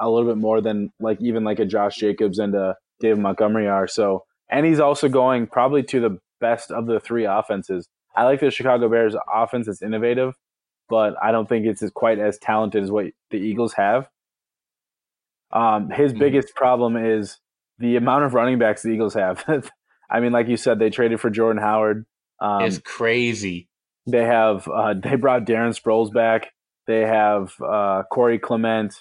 A 0.00 0.08
little 0.08 0.28
bit 0.28 0.38
more 0.38 0.60
than 0.60 0.92
like 0.98 1.20
even 1.20 1.44
like 1.44 1.58
a 1.58 1.66
Josh 1.66 1.96
Jacobs 1.96 2.38
and 2.38 2.54
a 2.54 2.76
David 3.00 3.18
Montgomery 3.18 3.68
are. 3.68 3.86
So, 3.86 4.24
and 4.50 4.64
he's 4.64 4.80
also 4.80 5.08
going 5.08 5.46
probably 5.46 5.82
to 5.84 6.00
the 6.00 6.18
best 6.40 6.70
of 6.70 6.86
the 6.86 7.00
three 7.00 7.26
offenses. 7.26 7.86
I 8.14 8.24
like 8.24 8.40
the 8.40 8.50
Chicago 8.50 8.88
Bears 8.88 9.14
offense. 9.32 9.68
It's 9.68 9.82
innovative, 9.82 10.34
but 10.88 11.14
I 11.22 11.32
don't 11.32 11.48
think 11.48 11.66
it's 11.66 11.82
quite 11.94 12.18
as 12.18 12.38
talented 12.38 12.82
as 12.82 12.90
what 12.90 13.06
the 13.30 13.38
Eagles 13.38 13.74
have. 13.74 14.08
Um, 15.52 15.90
his 15.90 16.12
mm-hmm. 16.12 16.20
biggest 16.20 16.54
problem 16.54 16.96
is 16.96 17.38
the 17.78 17.96
amount 17.96 18.24
of 18.24 18.32
running 18.32 18.58
backs 18.58 18.82
the 18.82 18.90
Eagles 18.90 19.14
have. 19.14 19.44
I 20.10 20.20
mean, 20.20 20.32
like 20.32 20.48
you 20.48 20.56
said, 20.56 20.78
they 20.78 20.90
traded 20.90 21.20
for 21.20 21.30
Jordan 21.30 21.62
Howard. 21.62 22.06
Um, 22.40 22.62
it's 22.62 22.78
crazy. 22.78 23.68
They 24.06 24.24
have 24.24 24.68
uh, 24.68 24.94
they 25.02 25.16
brought 25.16 25.44
Darren 25.44 25.78
Sproles 25.78 26.12
back. 26.12 26.52
They 26.86 27.00
have 27.00 27.52
uh, 27.60 28.04
Corey 28.10 28.38
Clement. 28.38 28.94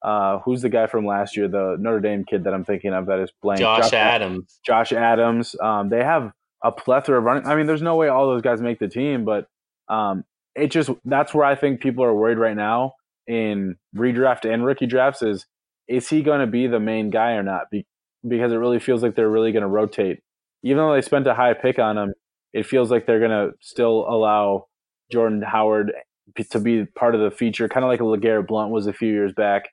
Uh, 0.00 0.38
who's 0.40 0.62
the 0.62 0.68
guy 0.68 0.86
from 0.86 1.04
last 1.06 1.36
year? 1.36 1.48
The 1.48 1.76
Notre 1.78 2.00
Dame 2.00 2.24
kid 2.24 2.44
that 2.44 2.54
I'm 2.54 2.64
thinking 2.64 2.92
of 2.92 3.06
that 3.06 3.18
is 3.18 3.32
blank. 3.42 3.60
Josh, 3.60 3.84
Josh 3.84 3.92
Adams. 3.92 4.60
Josh 4.64 4.92
Adams. 4.92 5.56
Um, 5.60 5.88
they 5.88 6.04
have 6.04 6.32
a 6.62 6.72
plethora 6.72 7.18
of 7.18 7.24
running. 7.24 7.46
I 7.46 7.56
mean, 7.56 7.66
there's 7.66 7.82
no 7.82 7.96
way 7.96 8.08
all 8.08 8.26
those 8.26 8.42
guys 8.42 8.60
make 8.60 8.78
the 8.78 8.88
team, 8.88 9.24
but 9.24 9.48
um, 9.88 10.24
it 10.54 10.70
just 10.70 10.90
that's 11.04 11.34
where 11.34 11.44
I 11.44 11.54
think 11.54 11.80
people 11.80 12.04
are 12.04 12.14
worried 12.14 12.38
right 12.38 12.56
now 12.56 12.94
in 13.26 13.76
redraft 13.94 14.50
and 14.50 14.64
rookie 14.64 14.86
drafts 14.86 15.22
is 15.22 15.46
is 15.86 16.08
he 16.08 16.22
going 16.22 16.40
to 16.40 16.46
be 16.46 16.66
the 16.66 16.80
main 16.80 17.10
guy 17.10 17.32
or 17.32 17.42
not? 17.42 17.70
Be, 17.70 17.86
because 18.26 18.52
it 18.52 18.56
really 18.56 18.78
feels 18.78 19.02
like 19.02 19.14
they're 19.14 19.30
really 19.30 19.52
going 19.52 19.62
to 19.62 19.68
rotate. 19.68 20.20
Even 20.62 20.78
though 20.78 20.92
they 20.92 21.02
spent 21.02 21.26
a 21.26 21.34
high 21.34 21.54
pick 21.54 21.78
on 21.78 21.96
him, 21.96 22.14
it 22.52 22.66
feels 22.66 22.90
like 22.90 23.06
they're 23.06 23.20
going 23.20 23.30
to 23.30 23.52
still 23.60 24.06
allow 24.08 24.66
Jordan 25.10 25.42
Howard 25.42 25.92
to 26.50 26.60
be 26.60 26.84
part 26.84 27.14
of 27.14 27.20
the 27.20 27.30
feature, 27.30 27.68
kind 27.68 27.84
of 27.84 27.88
like 27.88 28.00
a 28.00 28.04
LeGarrette 28.04 28.46
Blunt 28.46 28.70
was 28.70 28.86
a 28.86 28.92
few 28.92 29.08
years 29.08 29.32
back. 29.32 29.70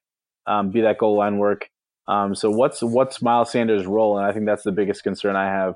Um, 0.47 0.69
be 0.69 0.81
that 0.81 0.97
goal 0.97 1.17
line 1.17 1.37
work. 1.37 1.69
Um, 2.07 2.35
so 2.35 2.51
what's 2.51 2.83
what's 2.83 3.21
Miles 3.21 3.51
Sanders' 3.51 3.85
role? 3.87 4.17
And 4.17 4.27
I 4.27 4.31
think 4.31 4.45
that's 4.45 4.63
the 4.63 4.71
biggest 4.71 5.03
concern 5.03 5.35
I 5.35 5.45
have 5.45 5.73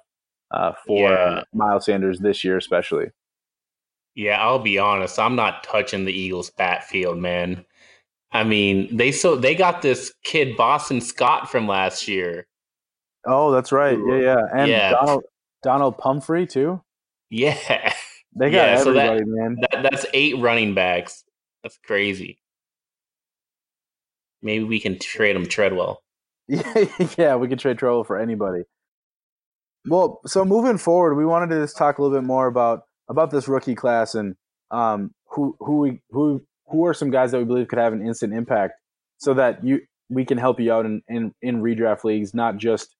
uh, 0.51 0.73
for 0.85 1.09
yeah. 1.09 1.43
Miles 1.53 1.85
Sanders 1.85 2.19
this 2.19 2.43
year, 2.43 2.57
especially. 2.57 3.07
Yeah, 4.15 4.39
I'll 4.39 4.59
be 4.59 4.77
honest. 4.77 5.17
I'm 5.17 5.35
not 5.35 5.63
touching 5.63 6.05
the 6.05 6.13
Eagles' 6.13 6.51
backfield, 6.51 7.17
man. 7.17 7.65
I 8.31 8.43
mean, 8.43 8.95
they 8.95 9.11
so 9.11 9.35
they 9.35 9.55
got 9.55 9.81
this 9.81 10.13
kid 10.23 10.55
Boston 10.55 11.01
Scott 11.01 11.49
from 11.49 11.67
last 11.67 12.07
year. 12.07 12.45
Oh, 13.25 13.51
that's 13.51 13.71
right. 13.71 13.97
Yeah, 13.97 14.19
yeah, 14.19 14.37
and 14.53 14.69
yeah. 14.69 14.91
Donald 14.91 15.23
Donnel 15.63 15.91
Pumphrey 15.91 16.47
too. 16.47 16.81
Yeah, 17.29 17.53
they 18.35 18.49
got 18.49 18.57
yeah, 18.57 18.79
everybody, 18.79 19.19
so 19.19 19.25
that, 19.25 19.27
man. 19.27 19.57
That, 19.61 19.83
that's 19.83 20.05
eight 20.13 20.37
running 20.39 20.73
backs. 20.73 21.23
That's 21.63 21.77
crazy. 21.85 22.39
Maybe 24.41 24.63
we 24.63 24.79
can 24.79 24.97
trade 24.97 25.35
him 25.35 25.45
Treadwell. 25.45 26.01
Yeah, 26.51 26.85
yeah, 27.15 27.35
we 27.35 27.47
can 27.47 27.59
trade 27.59 27.77
Treadwell 27.77 28.03
for 28.03 28.17
anybody. 28.17 28.63
Well, 29.87 30.19
so 30.25 30.43
moving 30.43 30.79
forward, 30.79 31.13
we 31.13 31.23
wanted 31.23 31.51
to 31.51 31.61
just 31.61 31.77
talk 31.77 31.99
a 31.99 32.01
little 32.01 32.17
bit 32.17 32.25
more 32.25 32.47
about 32.47 32.85
about 33.07 33.29
this 33.29 33.47
rookie 33.47 33.75
class 33.75 34.15
and 34.15 34.35
um, 34.71 35.11
who 35.27 35.55
who 35.59 35.77
we 35.77 36.01
who 36.09 36.41
who 36.65 36.87
are 36.87 36.93
some 36.95 37.11
guys 37.11 37.31
that 37.31 37.37
we 37.37 37.43
believe 37.43 37.67
could 37.67 37.77
have 37.77 37.93
an 37.93 38.05
instant 38.05 38.33
impact, 38.33 38.73
so 39.19 39.35
that 39.35 39.63
you 39.63 39.81
we 40.09 40.25
can 40.25 40.39
help 40.39 40.59
you 40.59 40.73
out 40.73 40.87
in 40.87 41.03
in, 41.07 41.33
in 41.43 41.61
redraft 41.61 42.03
leagues, 42.03 42.33
not 42.33 42.57
just 42.57 42.95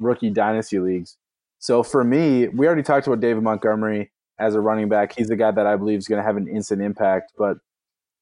rookie 0.00 0.30
dynasty 0.30 0.80
leagues. 0.80 1.16
So 1.60 1.82
for 1.82 2.02
me, 2.02 2.48
we 2.48 2.66
already 2.66 2.82
talked 2.82 3.06
about 3.06 3.20
David 3.20 3.42
Montgomery 3.42 4.10
as 4.38 4.54
a 4.54 4.60
running 4.60 4.88
back. 4.88 5.14
He's 5.16 5.28
the 5.28 5.36
guy 5.36 5.50
that 5.50 5.66
I 5.66 5.76
believe 5.76 5.98
is 5.98 6.08
going 6.08 6.20
to 6.20 6.26
have 6.26 6.36
an 6.36 6.48
instant 6.48 6.82
impact. 6.82 7.32
But 7.38 7.58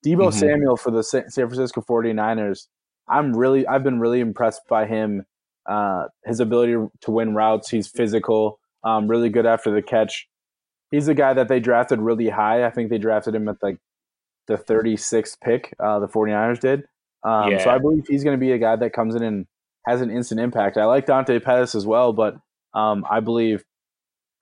Deebo 0.05 0.29
mm-hmm. 0.29 0.39
Samuel 0.39 0.77
for 0.77 0.91
the 0.91 1.03
San 1.03 1.31
Francisco 1.31 1.81
49ers, 1.81 2.67
I'm 3.09 3.35
really 3.35 3.67
I've 3.67 3.85
been 3.85 4.01
really 4.01 4.21
impressed 4.21 4.63
by 4.69 4.87
him 4.87 5.25
uh, 5.69 6.09
his 6.25 6.41
ability 6.41 6.75
to 7.03 7.11
win 7.11 7.35
routes. 7.35 7.71
He's 7.71 7.87
physical, 7.87 8.59
um, 8.85 9.07
really 9.07 9.29
good 9.29 9.47
after 9.47 9.71
the 9.71 9.83
catch. 9.83 10.29
He's 10.91 11.09
a 11.09 11.15
guy 11.15 11.35
that 11.35 11.49
they 11.49 11.61
drafted 11.61 12.01
really 12.01 12.31
high. 12.31 12.65
I 12.65 12.71
think 12.71 12.91
they 12.91 12.99
drafted 12.99 13.35
him 13.35 13.49
at 13.49 13.57
like 13.63 13.79
the 14.47 14.57
36th 14.57 15.37
pick. 15.41 15.75
Uh, 15.79 15.99
the 15.99 16.09
49ers 16.09 16.61
did. 16.61 16.85
Um, 17.23 17.53
yeah. 17.53 17.63
So 17.63 17.71
I 17.71 17.79
believe 17.79 18.05
he's 18.09 18.25
going 18.25 18.37
to 18.37 18.41
be 18.41 18.53
a 18.53 18.59
guy 18.59 18.77
that 18.77 18.93
comes 18.93 19.15
in 19.15 19.23
and 19.23 19.47
has 19.89 20.01
an 20.01 20.11
instant 20.11 20.41
impact. 20.41 20.77
I 20.77 20.85
like 20.85 21.07
Dante 21.07 21.39
Pettis 21.39 21.75
as 21.75 21.87
well, 21.87 22.13
but 22.13 22.37
um, 22.75 23.05
I 23.11 23.21
believe 23.21 23.65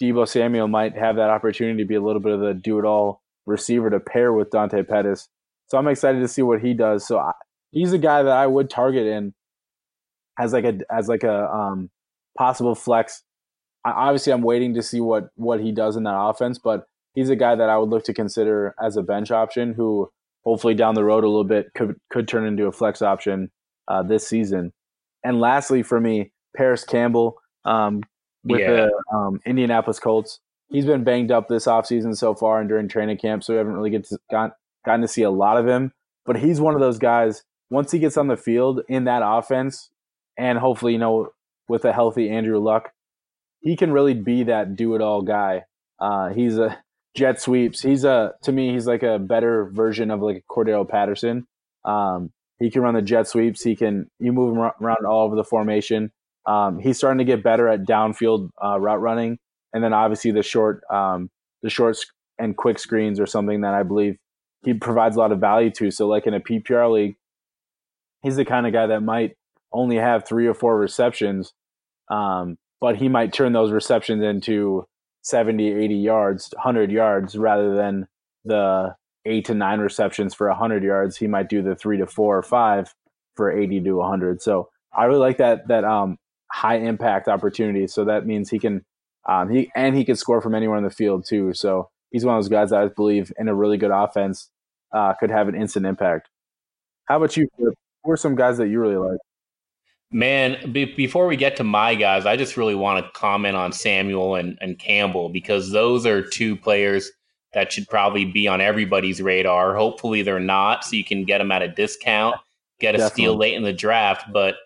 Deebo 0.03 0.27
Samuel 0.27 0.69
might 0.69 0.97
have 0.97 1.17
that 1.17 1.31
opportunity 1.31 1.83
to 1.83 1.89
be 1.89 1.95
a 1.95 2.03
little 2.03 2.21
bit 2.21 2.33
of 2.33 2.41
the 2.41 2.53
do-it-all 2.53 3.23
receiver 3.47 3.89
to 3.91 4.01
pair 4.01 4.33
with 4.33 4.51
Dante 4.51 4.83
Pettis. 4.83 5.29
So 5.69 5.79
I'm 5.79 5.89
excited 5.89 6.21
to 6.21 6.29
see 6.29 6.43
what 6.43 6.61
he 6.61 6.75
does. 6.75 7.07
So 7.07 7.19
I, 7.19 7.33
he's 7.71 7.93
a 7.93 7.99
guy 7.99 8.23
that 8.23 8.33
I 8.33 8.47
would 8.47 8.69
target 8.69 9.07
in 9.07 9.35
as 10.39 10.53
like 10.53 10.65
a 10.65 10.79
as 10.91 11.09
like 11.09 11.23
a 11.23 11.51
um, 11.51 11.91
possible 12.37 12.75
flex. 12.75 13.23
I, 13.85 13.91
obviously, 13.91 14.33
I'm 14.33 14.43
waiting 14.43 14.75
to 14.75 14.83
see 14.83 15.01
what 15.01 15.29
what 15.37 15.61
he 15.61 15.73
does 15.73 15.97
in 15.97 16.03
that 16.05 16.17
offense, 16.19 16.59
but 16.59 16.87
he's 17.15 17.31
a 17.31 17.37
guy 17.37 17.55
that 17.55 17.69
I 17.69 17.79
would 17.79 17.89
look 17.89 18.05
to 18.05 18.15
consider 18.15 18.75
as 18.83 18.97
a 18.97 19.03
bench 19.03 19.31
option 19.31 19.75
who 19.75 20.11
hopefully 20.45 20.75
down 20.75 20.95
the 20.95 21.05
road 21.05 21.25
a 21.25 21.29
little 21.29 21.45
bit 21.45 21.69
could 21.75 21.97
could 22.11 22.29
turn 22.29 22.47
into 22.47 22.67
a 22.67 22.73
flex 22.73 23.01
option 23.01 23.51
uh, 23.89 24.03
this 24.03 24.27
season. 24.27 24.73
And 25.27 25.41
lastly, 25.41 25.83
for 25.83 26.01
me, 26.01 26.31
Parris 26.57 26.85
Campbell 26.85 27.37
um, 27.65 28.03
with 28.45 28.61
yeah. 28.61 28.87
the 28.87 29.03
um, 29.13 29.41
Indianapolis 29.45 29.99
Colts. 29.99 30.39
He's 30.69 30.87
been 30.87 31.03
banged 31.03 31.33
up 31.33 31.49
this 31.49 31.67
offseason 31.67 32.17
so 32.17 32.33
far 32.33 32.61
and 32.61 32.69
during 32.69 32.87
training 32.87 33.19
camp, 33.19 33.43
so 33.43 33.53
we 33.53 33.59
haven't 33.59 33.75
really 33.75 33.91
get 33.91 34.05
to, 34.05 34.19
got, 34.31 34.53
gotten 34.85 35.01
to 35.01 35.09
see 35.09 35.23
a 35.23 35.31
lot 35.31 35.57
of 35.57 35.67
him. 35.67 35.93
But 36.25 36.37
he's 36.37 36.61
one 36.61 36.75
of 36.75 36.81
those 36.81 36.99
guys. 36.99 37.43
Once 37.71 37.91
he 37.91 37.99
gets 37.99 38.17
on 38.17 38.29
the 38.29 38.37
field 38.37 38.83
in 38.89 39.05
that 39.05 39.23
offense, 39.25 39.91
and 40.39 40.59
hopefully, 40.59 40.93
you 40.93 40.99
know, 40.99 41.31
with 41.69 41.85
a 41.85 41.93
healthy 41.93 42.31
Andrew 42.31 42.61
Luck, 42.61 42.91
he 43.61 43.77
can 43.77 43.93
really 43.93 44.15
be 44.15 44.45
that 44.45 44.77
do 44.77 44.95
it 44.95 45.03
all 45.03 45.23
guy. 45.23 45.65
Uh, 45.99 46.29
he's 46.29 46.57
a 46.57 46.79
jet 47.17 47.41
sweeps. 47.41 47.83
He's 47.83 48.05
a 48.05 48.35
to 48.43 48.53
me, 48.53 48.73
he's 48.73 48.87
like 48.87 49.03
a 49.03 49.19
better 49.19 49.65
version 49.73 50.13
of 50.13 50.21
like 50.23 50.45
a 50.49 50.53
Cordarrelle 50.53 50.89
Patterson. 50.89 51.49
Um, 51.85 52.31
he 52.59 52.71
can 52.71 52.83
run 52.83 52.95
the 52.95 53.03
jet 53.03 53.29
sweeps. 53.29 53.63
He 53.63 53.77
can 53.77 54.11
you 54.19 54.33
move 54.33 54.57
him 54.57 54.71
around 54.81 55.07
all 55.07 55.25
over 55.25 55.37
the 55.37 55.45
formation. 55.45 56.11
Um, 56.47 56.79
he's 56.79 56.97
starting 56.97 57.19
to 57.19 57.25
get 57.25 57.43
better 57.43 57.69
at 57.69 57.85
downfield 57.85 58.51
uh, 58.63 58.79
route 58.79 59.01
running, 59.01 59.39
and 59.73 59.83
then 59.83 59.93
obviously 59.93 60.31
the 60.31 60.43
short 60.43 60.83
um, 60.91 61.31
the 61.63 61.71
short 61.71 61.99
and 62.39 62.57
quick 62.57 62.79
screens 62.79 63.19
are 63.19 63.27
something 63.27 63.63
that 63.63 63.75
I 63.75 63.83
believe 63.83 64.17
he 64.63 64.75
provides 64.75 65.17
a 65.17 65.19
lot 65.19 65.33
of 65.33 65.41
value 65.41 65.71
to. 65.71 65.91
So 65.91 66.07
like 66.07 66.27
in 66.27 66.35
a 66.35 66.41
PPR 66.41 66.93
league, 66.93 67.17
he's 68.23 68.37
the 68.37 68.45
kind 68.45 68.67
of 68.67 68.73
guy 68.73 68.87
that 68.87 69.03
might 69.03 69.37
only 69.73 69.97
have 69.97 70.27
three 70.27 70.47
or 70.47 70.55
four 70.55 70.79
receptions, 70.79 71.53
um, 72.11 72.57
but 72.81 72.97
he 72.97 73.09
might 73.09 73.33
turn 73.33 73.53
those 73.53 73.73
receptions 73.73 74.23
into 74.23 74.87
70, 75.23 75.73
80 75.73 75.95
yards, 75.95 76.51
100 76.55 76.91
yards, 76.91 77.37
rather 77.37 77.75
than 77.75 78.07
the 78.45 78.95
eight 79.27 79.45
to 79.47 79.55
nine 79.55 79.81
receptions 79.81 80.35
for 80.35 80.49
100 80.49 80.83
yards. 80.83 81.17
He 81.17 81.27
might 81.27 81.49
do 81.49 81.63
the 81.63 81.75
three 81.75 81.99
to 81.99 82.07
four 82.07 82.39
or 82.39 82.43
five 82.43 82.95
for 83.35 83.51
80 83.51 83.83
to 83.83 83.93
100. 83.93 84.41
So 84.41 84.71
I 84.97 85.05
really 85.05 85.21
like 85.21 85.39
that 85.39 85.69
that 85.69 85.85
um, 85.85 86.19
high 86.51 86.77
impact 86.77 87.29
opportunity. 87.29 87.87
So 87.87 88.05
that 88.05 88.27
means 88.27 88.51
he 88.51 88.59
can 88.59 88.85
um, 89.29 89.51
he 89.51 89.71
and 89.75 89.97
he 89.97 90.05
can 90.05 90.17
score 90.17 90.41
from 90.41 90.55
anywhere 90.55 90.79
in 90.79 90.85
the 90.85 90.91
field 90.91 91.27
too. 91.27 91.53
So 91.53 91.91
he's 92.11 92.25
one 92.25 92.37
of 92.37 92.43
those 92.43 92.49
guys 92.49 92.71
that 92.71 92.81
I 92.81 92.89
believe 92.89 93.33
in 93.39 93.49
a 93.49 93.55
really 93.55 93.77
good 93.77 93.91
offense 93.91 94.51
uh, 94.93 95.13
could 95.15 95.31
have 95.31 95.49
an 95.49 95.55
instant 95.55 95.87
impact. 95.87 96.29
How 97.07 97.17
about 97.17 97.37
you? 97.37 97.49
Who 97.59 98.11
are 98.11 98.17
some 98.17 98.37
guys 98.37 98.59
that 98.59 98.69
you 98.69 98.81
really 98.81 98.97
like? 98.97 99.19
Man, 100.13 100.73
be- 100.73 100.95
before 100.95 101.27
we 101.27 101.37
get 101.37 101.57
to 101.57 101.65
my 101.65 101.97
guys, 101.97 102.27
I 102.27 102.37
just 102.37 102.57
really 102.57 102.77
want 102.77 103.05
to 103.05 103.11
comment 103.13 103.57
on 103.57 103.73
Samuel 103.73 104.37
and, 104.37 104.57
and 104.61 104.79
Campbell 104.79 105.29
because 105.29 105.73
those 105.73 106.07
are 106.07 106.23
two 106.23 106.55
players 106.55 107.11
that 107.57 107.73
should 107.73 107.89
probably 107.89 108.27
be 108.27 108.47
on 108.47 108.61
everybody's 108.61 109.23
radar. 109.23 109.75
Hopefully, 109.75 110.21
they're 110.21 110.39
not, 110.39 110.85
so 110.85 110.95
you 110.95 111.03
can 111.03 111.25
get 111.25 111.39
them 111.39 111.51
at 111.51 111.63
a 111.63 111.69
discount, 111.69 112.37
get 112.81 112.95
a 112.95 112.99
Definitely. 112.99 113.23
steal 113.23 113.37
late 113.37 113.55
in 113.55 113.63
the 113.63 113.73
draft. 113.73 114.31
But 114.31 114.57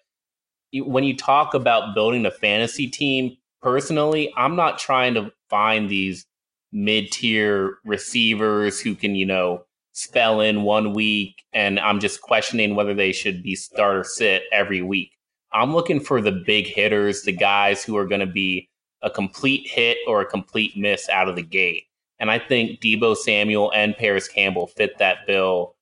when 0.75 1.05
you 1.05 1.17
talk 1.17 1.55
about 1.55 1.95
building 1.95 2.27
a 2.27 2.33
fantasy 2.33 2.89
team, 2.89 3.37
personally, 3.63 4.33
I'm 4.37 4.57
not 4.57 4.81
trying 4.81 5.15
to 5.15 5.31
find 5.49 5.89
these 5.89 6.27
mid 6.73 7.13
tier 7.13 7.77
receivers 7.85 8.81
who 8.81 8.97
can, 8.97 9.15
you 9.15 9.25
know, 9.25 9.63
spell 9.93 10.41
in 10.41 10.63
one 10.63 10.93
week 10.93 11.45
and 11.53 11.79
I'm 11.79 12.01
just 12.01 12.23
questioning 12.23 12.75
whether 12.75 12.95
they 12.95 13.13
should 13.13 13.41
be 13.41 13.55
start 13.55 13.99
or 13.99 14.05
sit 14.05 14.43
every 14.51 14.83
week. 14.83 15.13
I'm 15.53 15.73
looking 15.75 16.01
for 16.01 16.21
the 16.21 16.43
big 16.45 16.67
hitters, 16.67 17.23
the 17.23 17.31
guys 17.33 17.85
who 17.85 17.97
are 17.97 18.07
going 18.07 18.21
to 18.21 18.27
be 18.27 18.69
a 19.03 19.11
complete 19.11 19.69
hit 19.69 19.99
or 20.09 20.23
a 20.23 20.27
complete 20.27 20.77
miss 20.77 21.09
out 21.09 21.29
of 21.29 21.37
the 21.37 21.43
gate. 21.43 21.85
And 22.21 22.31
I 22.31 22.39
think 22.39 22.81
Deebo 22.81 23.17
Samuel 23.17 23.73
and 23.75 23.97
Parris 23.97 24.29
Campbell 24.29 24.69
fit 24.69 24.99
that 24.99 25.27
bill 25.27 25.75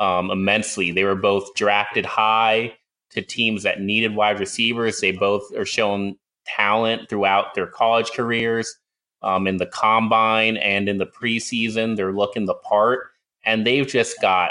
um, 0.00 0.30
immensely. 0.30 0.90
They 0.90 1.04
were 1.04 1.14
both 1.14 1.54
drafted 1.54 2.06
high 2.06 2.74
to 3.10 3.22
teams 3.22 3.62
that 3.62 3.80
needed 3.80 4.16
wide 4.16 4.40
receivers. 4.40 5.00
They 5.00 5.12
both 5.12 5.54
are 5.54 5.66
showing 5.66 6.16
talent 6.46 7.08
throughout 7.08 7.54
their 7.54 7.66
college 7.66 8.10
careers. 8.12 8.74
Um, 9.22 9.46
in 9.46 9.58
the 9.58 9.66
combine 9.66 10.56
and 10.56 10.88
in 10.88 10.98
the 10.98 11.06
preseason, 11.06 11.94
they're 11.94 12.12
looking 12.12 12.46
the 12.46 12.54
part. 12.54 13.10
And 13.44 13.64
they've 13.64 13.86
just 13.86 14.20
got 14.20 14.50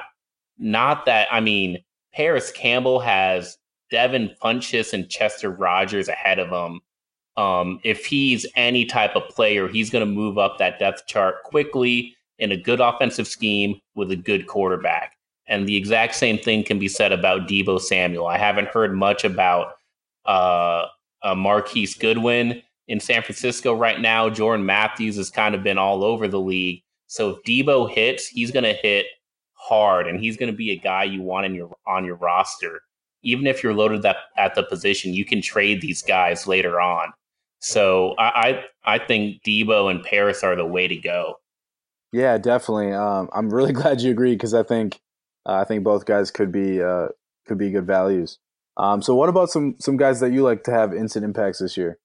not 0.58 1.06
that, 1.08 1.28
I 1.30 1.42
mean, 1.42 1.84
Parris 2.14 2.52
Campbell 2.52 3.00
has 3.02 3.58
Devin 3.90 4.32
Funchess 4.42 4.94
and 4.94 5.10
Chester 5.10 5.50
Rogers 5.50 6.08
ahead 6.08 6.40
of 6.40 6.50
him. 6.50 6.80
Um, 7.38 7.80
if 7.84 8.06
he's 8.06 8.46
any 8.56 8.86
type 8.86 9.16
of 9.16 9.28
player, 9.30 9.68
he's 9.68 9.90
going 9.90 10.06
to 10.06 10.12
move 10.12 10.38
up 10.38 10.58
that 10.58 10.80
depth 10.80 11.08
chart 11.08 11.44
quickly 11.44 12.16
in 12.40 12.52
a 12.52 12.58
good 12.58 12.80
offensive 12.80 13.28
scheme 13.28 13.80
with 13.96 14.12
a 14.12 14.16
good 14.16 14.48
quarterback. 14.48 15.16
And 15.48 15.68
the 15.68 15.76
exact 15.76 16.16
same 16.16 16.38
thing 16.38 16.64
can 16.64 16.80
be 16.80 16.88
said 16.88 17.12
about 17.12 17.48
Deebo 17.48 17.80
Samuel. 17.80 18.28
I 18.28 18.38
haven't 18.38 18.70
heard 18.70 18.96
much 18.96 19.24
about 19.24 19.74
uh, 20.26 20.88
uh, 21.24 21.36
Marquise 21.36 21.96
Goodwin 21.96 22.62
in 22.88 23.00
San 23.00 23.22
Francisco 23.22 23.74
right 23.74 24.00
now. 24.00 24.30
Jordan 24.30 24.66
Matthews 24.66 25.16
has 25.18 25.30
kind 25.30 25.56
of 25.56 25.64
been 25.64 25.78
all 25.78 26.04
over 26.04 26.28
the 26.28 26.40
league. 26.40 26.84
So 27.08 27.30
if 27.30 27.44
Deebo 27.44 27.90
hits, 27.90 28.28
he's 28.28 28.52
going 28.52 28.64
to 28.64 28.74
hit 28.74 29.06
hard, 29.54 30.08
and 30.08 30.20
he's 30.20 30.38
going 30.38 30.52
to 30.52 30.58
be 30.58 30.72
a 30.72 30.78
guy 30.78 31.04
you 31.04 31.22
want 31.22 31.46
in 31.46 31.54
your 31.54 31.76
on 31.86 32.06
your 32.06 32.16
roster 32.16 32.82
even 33.24 33.48
if 33.48 33.64
you're 33.64 33.74
loaded 33.74 34.02
that 34.02 34.18
at 34.38 34.56
the 34.56 34.64
position, 34.64 35.14
you 35.14 35.26
can 35.26 35.42
trade 35.42 35.82
these 35.82 36.02
guys 36.02 36.48
later 36.48 36.82
on. 36.82 37.14
So 37.62 38.16
I 38.18 38.64
I, 38.86 38.96
I 38.96 39.00
think 39.00 39.44
Deebo 39.44 39.90
and 39.90 40.04
Parris 40.04 40.44
are 40.44 40.56
the 40.56 40.66
way 40.66 40.88
to 40.88 40.96
go. 40.98 41.36
Yeah, 42.12 42.38
definitely. 42.38 42.92
Um, 42.92 43.30
I'm 43.34 43.50
really 43.54 43.74
glad 43.82 44.02
you 44.02 44.12
agree 44.12 44.34
because 44.34 44.54
I 44.54 44.64
think 44.64 45.00
uh, 45.46 45.54
I 45.54 45.64
think 45.64 45.84
both 45.84 46.06
guys 46.06 46.32
could 46.32 46.52
be 46.52 46.82
uh, 46.82 47.08
could 47.48 47.58
be 47.58 47.72
good 47.72 47.88
values. 47.88 48.40
Um, 48.78 49.02
so 49.02 49.16
what 49.16 49.30
about 49.30 49.50
some 49.50 49.76
some 49.80 49.98
guys 49.98 50.20
that 50.20 50.32
you 50.32 50.44
like 50.44 50.64
to 50.64 50.72
have 50.72 50.94
instant 50.94 51.26
impacts 51.26 51.60
this 51.60 51.78
year? 51.78 52.00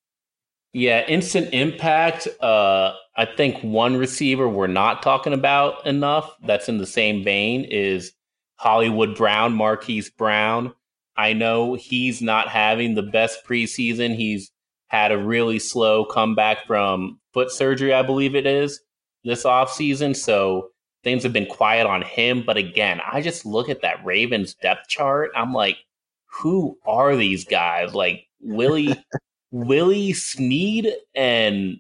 Yeah, 0.73 1.07
instant 1.07 1.55
impact. 1.55 2.29
Uh, 2.41 2.93
I 3.17 3.25
think 3.25 3.63
one 3.63 3.97
receiver 3.97 4.47
we're 4.47 4.67
not 4.67 5.03
talking 5.03 5.33
about 5.33 5.87
enough 5.87 6.37
that's 6.45 6.69
in 6.69 6.79
the 6.79 6.87
same 6.87 7.25
vein 7.25 7.65
is 7.65 8.13
Hollywood 8.57 9.17
Brown, 9.17 9.55
Marquise 9.55 10.11
Brown. 10.11 10.75
I 11.17 11.33
know 11.33 11.75
he's 11.75 12.21
not 12.21 12.49
having 12.49 12.95
the 12.95 13.03
best 13.03 13.47
preseason. 13.47 14.17
He's 14.17 14.51
had 14.89 15.13
a 15.13 15.19
really 15.19 15.59
slow 15.59 16.05
comeback 16.05 16.67
from 16.67 17.19
foot 17.33 17.51
surgery, 17.51 17.93
I 17.93 18.03
believe 18.03 18.35
it 18.35 18.47
is, 18.47 18.81
this 19.25 19.45
offseason. 19.45 20.17
So 20.17 20.71
things 21.05 21.23
have 21.23 21.33
been 21.33 21.47
quiet 21.47 21.87
on 21.87 22.03
him. 22.03 22.43
But 22.47 22.57
again, 22.57 23.01
I 23.11 23.21
just 23.21 23.47
look 23.47 23.69
at 23.69 23.83
that 23.83 24.05
Ravens 24.05 24.55
depth 24.55 24.89
chart. 24.89 25.31
I'm 25.35 25.53
like, 25.53 25.79
who 26.27 26.79
are 26.87 27.17
these 27.17 27.45
guys? 27.45 27.95
Like 27.95 28.27
Willie 28.41 28.95
Willie 29.51 30.13
Snead 30.13 30.93
and 31.15 31.79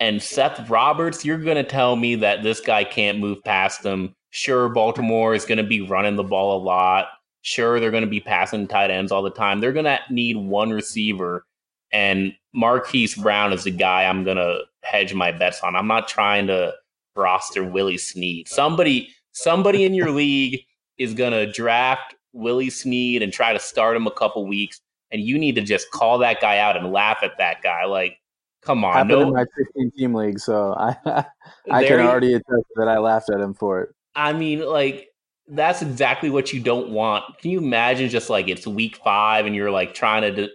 and 0.00 0.22
Seth 0.22 0.70
Roberts, 0.70 1.24
you're 1.24 1.38
gonna 1.38 1.64
tell 1.64 1.96
me 1.96 2.14
that 2.16 2.42
this 2.42 2.60
guy 2.60 2.84
can't 2.84 3.18
move 3.18 3.42
past 3.44 3.82
them. 3.82 4.14
Sure, 4.30 4.68
Baltimore 4.68 5.34
is 5.34 5.44
gonna 5.44 5.64
be 5.64 5.80
running 5.80 6.16
the 6.16 6.22
ball 6.24 6.56
a 6.56 6.62
lot. 6.62 7.08
Sure, 7.42 7.78
they're 7.80 7.90
going 7.90 8.04
to 8.04 8.10
be 8.10 8.20
passing 8.20 8.66
tight 8.66 8.90
ends 8.90 9.12
all 9.12 9.22
the 9.22 9.30
time. 9.30 9.60
They're 9.60 9.72
going 9.72 9.84
to 9.84 9.98
need 10.10 10.36
one 10.36 10.70
receiver, 10.70 11.46
and 11.92 12.34
Marquise 12.52 13.14
Brown 13.14 13.52
is 13.52 13.64
the 13.64 13.70
guy 13.70 14.04
I'm 14.04 14.24
going 14.24 14.36
to 14.36 14.60
hedge 14.82 15.14
my 15.14 15.32
bets 15.32 15.60
on. 15.62 15.76
I'm 15.76 15.86
not 15.86 16.08
trying 16.08 16.46
to 16.48 16.74
roster 17.16 17.64
Willie 17.64 17.98
Snead. 17.98 18.48
Somebody, 18.48 19.08
somebody 19.32 19.84
in 19.84 19.94
your 19.94 20.10
league 20.12 20.60
is 20.98 21.14
going 21.14 21.32
to 21.32 21.50
draft 21.50 22.14
Willie 22.32 22.70
Snead 22.70 23.22
and 23.22 23.32
try 23.32 23.52
to 23.52 23.58
start 23.58 23.96
him 23.96 24.06
a 24.06 24.10
couple 24.10 24.46
weeks, 24.46 24.80
and 25.10 25.22
you 25.22 25.38
need 25.38 25.54
to 25.54 25.62
just 25.62 25.90
call 25.90 26.18
that 26.18 26.40
guy 26.40 26.58
out 26.58 26.76
and 26.76 26.92
laugh 26.92 27.18
at 27.22 27.38
that 27.38 27.62
guy. 27.62 27.84
Like, 27.84 28.18
come 28.62 28.84
on, 28.84 28.92
happened 28.92 29.10
no, 29.10 29.28
in 29.28 29.34
my 29.34 29.44
15 29.56 29.92
team 29.96 30.14
league, 30.14 30.38
so 30.38 30.74
I 30.78 31.24
I 31.70 31.84
can 31.84 32.00
already 32.00 32.34
attest 32.34 32.66
that 32.76 32.88
I 32.88 32.98
laughed 32.98 33.30
at 33.30 33.40
him 33.40 33.54
for 33.54 33.82
it. 33.82 33.94
I 34.14 34.32
mean, 34.32 34.60
like 34.60 35.08
that's 35.48 35.80
exactly 35.80 36.30
what 36.30 36.52
you 36.52 36.60
don't 36.60 36.90
want. 36.90 37.38
Can 37.38 37.50
you 37.50 37.58
imagine 37.58 38.10
just 38.10 38.28
like 38.28 38.48
it's 38.48 38.66
week 38.66 38.96
five 38.96 39.46
and 39.46 39.54
you're 39.54 39.70
like 39.70 39.94
trying 39.94 40.34
to 40.34 40.48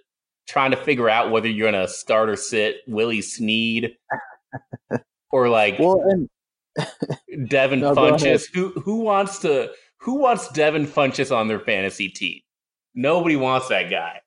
trying 0.48 0.72
to 0.72 0.78
figure 0.78 1.10
out 1.10 1.32
whether 1.32 1.48
you're 1.48 1.72
gonna 1.72 1.88
start 1.88 2.30
or 2.30 2.36
sit 2.36 2.78
Willie 2.88 3.22
Snead 3.22 3.96
or 5.32 5.50
like 5.50 5.80
well, 5.80 6.02
and, 6.08 6.30
Devin 7.50 7.82
no, 7.82 7.96
Funchess. 7.96 8.46
Who 8.54 8.70
who 8.72 9.02
wants 9.02 9.40
to 9.40 9.72
who 9.98 10.16
wants 10.16 10.50
Devin 10.50 10.88
Funchess 10.88 11.36
on 11.36 11.48
their 11.48 11.60
fantasy 11.60 12.10
team? 12.10 12.40
Nobody 12.96 13.36
wants 13.36 13.70
that 13.70 13.90
guy. 13.90 14.22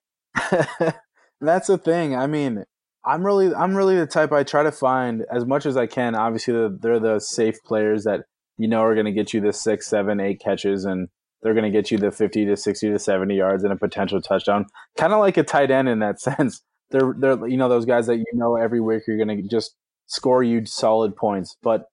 that's 1.41 1.69
the 1.69 1.79
thing. 1.79 2.17
I 2.17 2.27
mean, 2.27 2.65
I'm 3.05 3.25
really 3.25 3.55
I'm 3.55 3.77
really 3.77 3.97
the 3.97 4.07
type 4.07 4.33
I 4.33 4.43
try 4.43 4.63
to 4.63 4.73
find 4.73 5.25
as 5.33 5.45
much 5.45 5.67
as 5.67 5.77
I 5.77 5.87
can. 5.87 6.15
Obviously, 6.15 6.69
they're 6.81 7.01
the 7.01 7.21
safe 7.21 7.57
players 7.65 8.05
that 8.05 8.23
you 8.59 8.69
know 8.69 8.81
are 8.81 8.95
going 8.95 9.07
to 9.07 9.13
get 9.13 9.33
you 9.33 9.41
the 9.41 9.53
six, 9.53 9.87
seven, 9.87 10.21
eight 10.21 10.41
catches, 10.41 10.85
and 10.85 11.09
they're 11.43 11.55
going 11.55 11.71
to 11.71 11.71
get 11.71 11.91
you 11.91 11.99
the 11.99 12.11
50 12.11 12.47
to 12.47 12.57
60 12.57 12.91
to 12.91 12.99
70 12.99 13.35
yards 13.35 13.65
and 13.65 13.73
a 13.73 13.77
potential 13.77 14.21
touchdown. 14.21 14.67
Kind 14.97 15.13
of 15.13 15.21
like 15.21 15.37
a 15.37 15.43
tight 15.43 15.71
end 15.71 15.89
in 15.89 16.01
that 16.01 16.21
sense. 16.21 16.63
They're 16.91 17.15
they're 17.19 17.47
you 17.49 17.57
know 17.57 17.69
those 17.69 17.85
guys 17.85 18.07
that 18.07 18.17
you 18.17 18.25
know 18.35 18.57
every 18.57 18.81
week 18.81 19.03
you're 19.09 19.17
going 19.17 19.43
to 19.43 19.49
just 19.49 19.75
score 20.07 20.43
you 20.43 20.65
solid 20.67 21.17
points. 21.17 21.57
But 21.63 21.87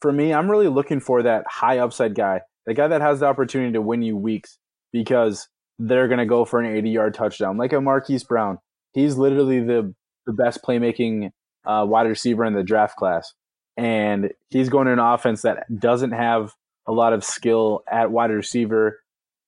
for 0.00 0.12
me, 0.12 0.32
I'm 0.32 0.50
really 0.50 0.68
looking 0.68 1.00
for 1.00 1.22
that 1.22 1.44
high 1.48 1.78
upside 1.78 2.14
guy, 2.14 2.42
the 2.66 2.74
guy 2.74 2.86
that 2.86 3.00
has 3.00 3.20
the 3.20 3.26
opportunity 3.26 3.72
to 3.72 3.82
win 3.82 4.02
you 4.02 4.16
weeks 4.16 4.58
because 4.92 5.48
they're 5.80 6.06
going 6.06 6.18
to 6.18 6.26
go 6.26 6.44
for 6.44 6.60
an 6.60 6.72
80 6.74 6.90
yard 6.90 7.14
touchdown, 7.14 7.56
like 7.56 7.72
a 7.72 7.80
Marquise 7.80 8.22
Brown. 8.24 8.58
He's 8.92 9.16
literally 9.16 9.60
the 9.60 9.92
the 10.26 10.32
best 10.32 10.62
playmaking 10.62 11.30
uh, 11.66 11.84
wide 11.88 12.06
receiver 12.06 12.44
in 12.44 12.54
the 12.54 12.62
draft 12.62 12.96
class 12.96 13.32
and 13.78 14.32
he's 14.50 14.68
going 14.68 14.86
to 14.86 14.92
an 14.92 14.98
offense 14.98 15.42
that 15.42 15.64
doesn't 15.78 16.10
have 16.10 16.52
a 16.88 16.92
lot 16.92 17.12
of 17.12 17.22
skill 17.22 17.84
at 17.90 18.10
wide 18.10 18.30
receiver 18.30 19.00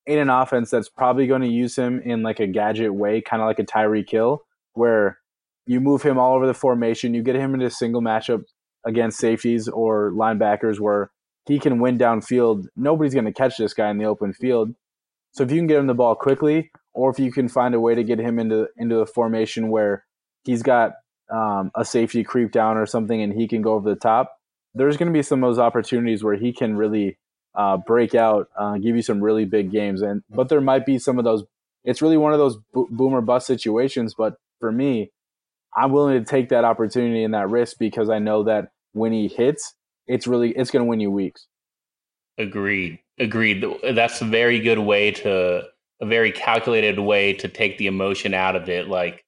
in 0.06 0.18
an 0.18 0.30
offense 0.30 0.70
that's 0.70 0.88
probably 0.88 1.26
going 1.26 1.42
to 1.42 1.48
use 1.48 1.74
him 1.74 2.00
in 2.04 2.22
like 2.22 2.38
a 2.38 2.46
gadget 2.46 2.94
way, 2.94 3.20
kind 3.20 3.42
of 3.42 3.46
like 3.46 3.58
a 3.58 3.64
Tyreek 3.64 4.10
Hill, 4.10 4.42
where 4.74 5.18
you 5.66 5.80
move 5.80 6.02
him 6.02 6.18
all 6.18 6.36
over 6.36 6.46
the 6.46 6.54
formation, 6.54 7.14
you 7.14 7.22
get 7.22 7.36
him 7.36 7.54
into 7.54 7.66
a 7.66 7.70
single 7.70 8.02
matchup 8.02 8.44
against 8.86 9.18
safeties 9.18 9.68
or 9.68 10.12
linebackers 10.12 10.78
where 10.78 11.10
he 11.46 11.58
can 11.58 11.80
win 11.80 11.98
downfield. 11.98 12.66
Nobody's 12.76 13.14
going 13.14 13.24
to 13.24 13.32
catch 13.32 13.56
this 13.56 13.74
guy 13.74 13.90
in 13.90 13.98
the 13.98 14.04
open 14.04 14.32
field. 14.32 14.74
So 15.32 15.44
if 15.44 15.50
you 15.50 15.58
can 15.58 15.66
get 15.66 15.78
him 15.78 15.86
the 15.86 15.94
ball 15.94 16.14
quickly, 16.14 16.70
or 16.92 17.10
if 17.10 17.18
you 17.18 17.32
can 17.32 17.48
find 17.48 17.74
a 17.74 17.80
way 17.80 17.94
to 17.94 18.02
get 18.02 18.18
him 18.18 18.38
into 18.38 18.66
into 18.76 18.98
a 18.98 19.06
formation 19.06 19.70
where 19.70 20.04
he's 20.44 20.62
got 20.62 20.92
um, 21.32 21.70
a 21.76 21.84
safety 21.84 22.24
creep 22.24 22.50
down 22.50 22.76
or 22.76 22.86
something 22.86 23.22
and 23.22 23.32
he 23.32 23.46
can 23.46 23.62
go 23.62 23.74
over 23.74 23.88
the 23.88 24.00
top, 24.00 24.32
there's 24.74 24.96
going 24.96 25.06
to 25.06 25.16
be 25.16 25.22
some 25.22 25.44
of 25.44 25.48
those 25.48 25.58
opportunities 25.58 26.24
where 26.24 26.34
he 26.34 26.52
can 26.52 26.76
really 26.76 27.16
uh, 27.54 27.76
break 27.76 28.14
out, 28.14 28.48
uh, 28.56 28.78
give 28.78 28.96
you 28.96 29.02
some 29.02 29.20
really 29.20 29.44
big 29.44 29.70
games. 29.70 30.02
And 30.02 30.22
but 30.30 30.48
there 30.48 30.60
might 30.60 30.86
be 30.86 30.98
some 30.98 31.18
of 31.18 31.24
those. 31.24 31.44
It's 31.84 32.02
really 32.02 32.16
one 32.16 32.32
of 32.32 32.38
those 32.38 32.56
bo- 32.72 32.88
boomer 32.90 33.20
bust 33.20 33.46
situations. 33.46 34.14
But 34.16 34.36
for 34.60 34.70
me, 34.70 35.10
I'm 35.76 35.92
willing 35.92 36.22
to 36.22 36.28
take 36.28 36.50
that 36.50 36.64
opportunity 36.64 37.24
and 37.24 37.34
that 37.34 37.48
risk 37.48 37.78
because 37.78 38.10
I 38.10 38.18
know 38.18 38.44
that 38.44 38.70
when 38.92 39.12
he 39.12 39.28
hits, 39.28 39.74
it's 40.06 40.26
really 40.26 40.50
it's 40.50 40.70
going 40.70 40.84
to 40.84 40.88
win 40.88 41.00
you 41.00 41.10
weeks. 41.10 41.46
Agreed. 42.38 42.98
Agreed. 43.18 43.64
That's 43.82 44.20
a 44.22 44.24
very 44.24 44.60
good 44.60 44.78
way 44.78 45.10
to 45.12 45.62
a 46.00 46.06
very 46.06 46.32
calculated 46.32 46.98
way 46.98 47.34
to 47.34 47.48
take 47.48 47.78
the 47.78 47.86
emotion 47.86 48.32
out 48.32 48.56
of 48.56 48.68
it. 48.68 48.88
Like 48.88 49.24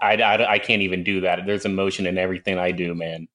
I, 0.00 0.14
I, 0.16 0.52
I 0.52 0.58
can't 0.58 0.82
even 0.82 1.02
do 1.02 1.22
that. 1.22 1.40
There's 1.46 1.64
emotion 1.64 2.06
in 2.06 2.18
everything 2.18 2.58
I 2.58 2.70
do, 2.70 2.94
man. 2.94 3.26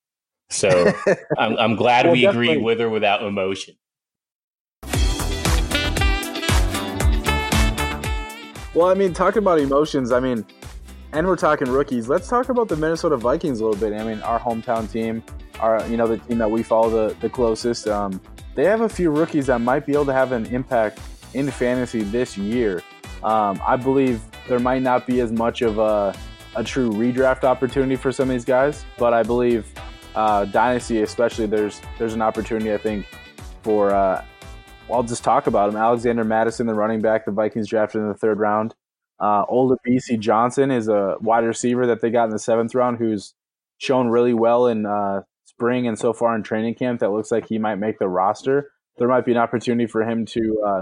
So 0.50 0.70
I'm, 1.38 1.58
I'm 1.58 1.76
glad 1.76 2.06
well, 2.06 2.13
we 2.13 2.26
agree 2.26 2.58
with 2.58 2.80
or 2.82 2.89
without 2.89 3.24
emotion. 3.24 3.76
Well, 8.80 8.88
I 8.88 8.94
mean, 8.94 9.13
talking 9.13 9.39
about 9.39 9.60
emotions, 9.60 10.13
I 10.13 10.22
mean, 10.22 10.46
and 11.12 11.28
we're 11.28 11.36
talking 11.36 11.70
rookies. 11.70 12.08
Let's 12.08 12.30
talk 12.30 12.48
about 12.48 12.70
the 12.70 12.78
Minnesota 12.78 13.18
Vikings 13.18 13.60
a 13.60 13.65
little 13.65 13.78
bit. 13.78 13.92
I 14.00 14.06
mean, 14.06 14.22
our 14.22 14.39
hometown 14.39 14.89
team, 14.89 15.22
our 15.60 15.86
you 15.89 15.98
know 15.98 16.08
the 16.08 16.18
team 16.18 16.38
that 16.38 16.50
we 16.50 16.63
follow 16.63 16.89
the, 16.89 17.13
the 17.15 17.30
closest. 17.30 17.89
Um, 17.89 18.22
they 18.56 18.63
have 18.63 18.80
a 18.80 18.88
few 18.88 19.12
rookies 19.12 19.48
that 19.48 19.60
might 19.60 19.86
be 19.86 19.92
able 19.92 20.06
to 20.06 20.13
have 20.13 20.32
an 20.32 20.46
impact 20.46 21.02
in 21.34 21.52
fantasy 21.52 22.04
this 22.04 22.38
year. 22.38 22.82
Um, 23.22 23.62
I 23.68 23.76
believe 23.76 24.22
there 24.48 24.60
might 24.60 24.82
not 24.82 25.06
be 25.06 25.20
as 25.20 25.34
much 25.34 25.62
of 25.62 25.78
a, 25.78 26.15
a 26.56 26.63
true 26.63 26.89
redraft 26.89 27.44
opportunity 27.44 27.98
for 27.98 28.13
some 28.13 28.30
of 28.30 28.34
these 28.34 28.46
guys, 28.46 28.86
but 28.98 29.13
I 29.13 29.24
believe 29.24 29.68
uh, 30.15 30.46
dynasty, 30.46 31.02
especially, 31.02 31.48
there's 31.48 31.82
there's 31.98 32.13
an 32.13 32.22
opportunity 32.22 32.74
I 32.74 32.78
think 32.78 33.08
for. 33.62 33.94
Uh, 33.94 34.24
I'll 34.91 35.04
just 35.04 35.23
talk 35.23 35.47
about 35.47 35.69
him. 35.69 35.75
Alexander 35.75 36.23
Mattison, 36.23 36.67
the 36.67 36.73
running 36.73 37.02
back, 37.02 37.25
the 37.25 37.32
Vikings 37.32 37.67
drafted 37.67 38.02
in 38.02 38.08
the 38.08 38.15
third 38.15 38.39
round. 38.39 38.73
Uh, 39.19 39.45
Olabisi 39.45 40.17
Johnson 40.19 40.71
is 40.71 40.88
a 40.88 41.17
wide 41.21 41.43
receiver 41.43 41.86
that 41.88 42.02
they 42.02 42.10
got 42.10 42.25
in 42.25 42.30
the 42.32 42.39
seventh 42.39 42.73
round, 42.73 42.97
who's 42.97 43.34
shown 43.78 44.08
really 44.08 44.34
well 44.34 44.67
in 44.67 44.86
uh, 44.86 45.21
spring 45.45 45.88
and 45.88 45.99
so 45.99 46.13
far 46.13 46.36
in 46.36 46.43
training 46.43 46.75
camp. 46.75 47.02
That 47.02 47.12
looks 47.12 47.32
like 47.32 47.47
he 47.47 47.58
might 47.58 47.75
make 47.75 47.99
the 47.99 48.08
roster. 48.08 48.71
There 48.97 49.08
might 49.08 49.25
be 49.25 49.32
an 49.32 49.38
opportunity 49.38 49.88
for 49.88 50.04
him 50.04 50.25
to 50.28 50.63
uh, 50.65 50.82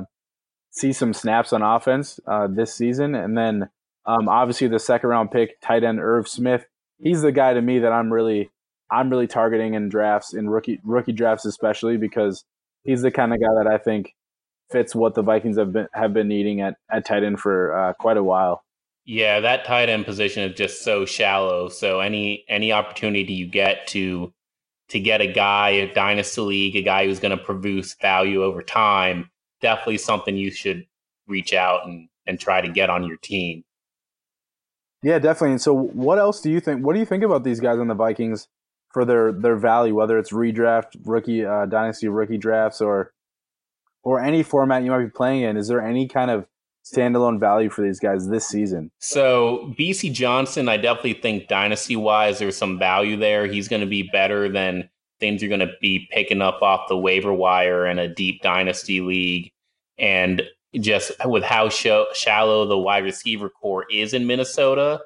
see 0.71 0.93
some 0.93 1.13
snaps 1.13 1.51
on 1.51 1.61
offense 1.61 2.19
uh, 2.27 2.47
this 2.47 2.73
season, 2.73 3.15
and 3.15 3.37
then 3.37 3.69
um, 4.05 4.29
obviously 4.29 4.67
the 4.67 4.79
second 4.79 5.09
round 5.09 5.31
pick, 5.31 5.59
tight 5.61 5.83
end 5.83 5.99
Irv 5.99 6.27
Smith. 6.27 6.65
He's 6.99 7.21
the 7.21 7.31
guy 7.31 7.53
to 7.53 7.61
me 7.61 7.79
that 7.79 7.91
I'm 7.91 8.11
really 8.11 8.51
I'm 8.89 9.09
really 9.09 9.27
targeting 9.27 9.73
in 9.73 9.89
drafts 9.89 10.33
in 10.33 10.49
rookie 10.49 10.79
rookie 10.83 11.11
drafts 11.11 11.45
especially 11.45 11.97
because 11.97 12.45
he's 12.87 13.03
the 13.03 13.11
kind 13.11 13.33
of 13.33 13.39
guy 13.39 13.53
that 13.61 13.67
I 13.67 13.77
think 13.77 14.15
fits 14.71 14.95
what 14.95 15.13
the 15.13 15.21
Vikings 15.21 15.57
have 15.57 15.71
been 15.71 15.87
have 15.93 16.13
been 16.13 16.27
needing 16.27 16.61
at, 16.61 16.75
at 16.91 17.05
tight 17.05 17.23
end 17.23 17.39
for 17.39 17.77
uh, 17.77 17.93
quite 17.93 18.17
a 18.17 18.23
while. 18.23 18.63
Yeah, 19.05 19.39
that 19.41 19.65
tight 19.65 19.89
end 19.89 20.05
position 20.05 20.49
is 20.49 20.57
just 20.57 20.83
so 20.83 21.05
shallow. 21.05 21.69
So 21.69 21.99
any 21.99 22.43
any 22.49 22.71
opportunity 22.71 23.33
you 23.33 23.47
get 23.47 23.85
to 23.87 24.33
to 24.89 24.99
get 24.99 25.21
a 25.21 25.27
guy, 25.27 25.69
a 25.69 25.93
dynasty 25.93 26.41
league, 26.41 26.75
a 26.75 26.81
guy 26.81 27.05
who's 27.05 27.19
going 27.19 27.37
to 27.37 27.43
produce 27.43 27.95
value 28.01 28.41
over 28.41 28.61
time, 28.61 29.29
definitely 29.61 29.97
something 29.97 30.35
you 30.35 30.49
should 30.49 30.87
reach 31.27 31.53
out 31.53 31.85
and 31.85 32.09
and 32.25 32.39
try 32.39 32.61
to 32.61 32.69
get 32.69 32.89
on 32.89 33.03
your 33.03 33.17
team. 33.17 33.63
Yeah, 35.03 35.19
definitely. 35.19 35.51
And 35.51 35.61
so, 35.61 35.73
what 35.73 36.17
else 36.17 36.41
do 36.41 36.49
you 36.49 36.59
think? 36.59 36.85
What 36.85 36.93
do 36.93 36.99
you 36.99 37.05
think 37.05 37.23
about 37.23 37.43
these 37.43 37.59
guys 37.59 37.79
on 37.79 37.87
the 37.87 37.93
Vikings 37.93 38.47
for 38.89 39.05
their 39.05 39.31
their 39.31 39.55
value, 39.55 39.95
whether 39.95 40.17
it's 40.17 40.31
redraft, 40.31 40.97
rookie, 41.05 41.45
uh, 41.45 41.65
dynasty 41.65 42.07
rookie 42.07 42.37
drafts, 42.37 42.81
or 42.81 43.13
or 44.03 44.19
any 44.19 44.43
format 44.43 44.83
you 44.83 44.91
might 44.91 45.03
be 45.03 45.09
playing 45.09 45.43
in, 45.43 45.57
is 45.57 45.67
there 45.67 45.81
any 45.81 46.07
kind 46.07 46.31
of 46.31 46.45
standalone 46.85 47.39
value 47.39 47.69
for 47.69 47.81
these 47.81 47.99
guys 47.99 48.29
this 48.29 48.47
season? 48.47 48.89
So 48.99 49.73
Bisi 49.77 50.11
Johnson, 50.11 50.69
I 50.69 50.77
definitely 50.77 51.15
think 51.15 51.47
dynasty 51.47 51.95
wise, 51.95 52.39
there's 52.39 52.55
some 52.55 52.79
value 52.79 53.17
there. 53.17 53.45
He's 53.45 53.67
going 53.67 53.81
to 53.81 53.87
be 53.87 54.09
better 54.11 54.49
than 54.49 54.89
things 55.19 55.41
you're 55.41 55.49
going 55.49 55.59
to 55.59 55.73
be 55.81 56.07
picking 56.11 56.41
up 56.41 56.61
off 56.61 56.87
the 56.87 56.97
waiver 56.97 57.33
wire 57.33 57.85
in 57.85 57.99
a 57.99 58.07
deep 58.07 58.41
dynasty 58.41 59.01
league. 59.01 59.51
And 59.97 60.43
just 60.79 61.11
with 61.25 61.43
how 61.43 61.69
sh- 61.69 61.87
shallow 62.13 62.65
the 62.65 62.77
wide 62.77 63.03
receiver 63.03 63.49
core 63.49 63.85
is 63.91 64.13
in 64.13 64.27
Minnesota, 64.27 65.01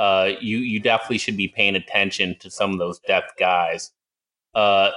uh, 0.00 0.32
you 0.40 0.56
you 0.56 0.80
definitely 0.80 1.18
should 1.18 1.36
be 1.36 1.46
paying 1.46 1.76
attention 1.76 2.34
to 2.40 2.50
some 2.50 2.72
of 2.72 2.78
those 2.78 2.98
depth 3.00 3.32
guys. 3.38 3.90
Uh, 4.54 4.90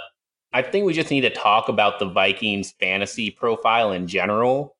I 0.54 0.62
think 0.62 0.86
we 0.86 0.94
just 0.94 1.12
need 1.12 1.22
to 1.22 1.30
talk 1.30 1.68
about 1.68 2.00
the 2.00 2.06
Vikings 2.06 2.72
fantasy 2.80 3.30
profile 3.30 3.92
in 3.92 4.08
general. 4.08 4.78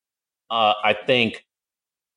Uh, 0.50 0.76
I 0.82 0.94
think 0.94 1.46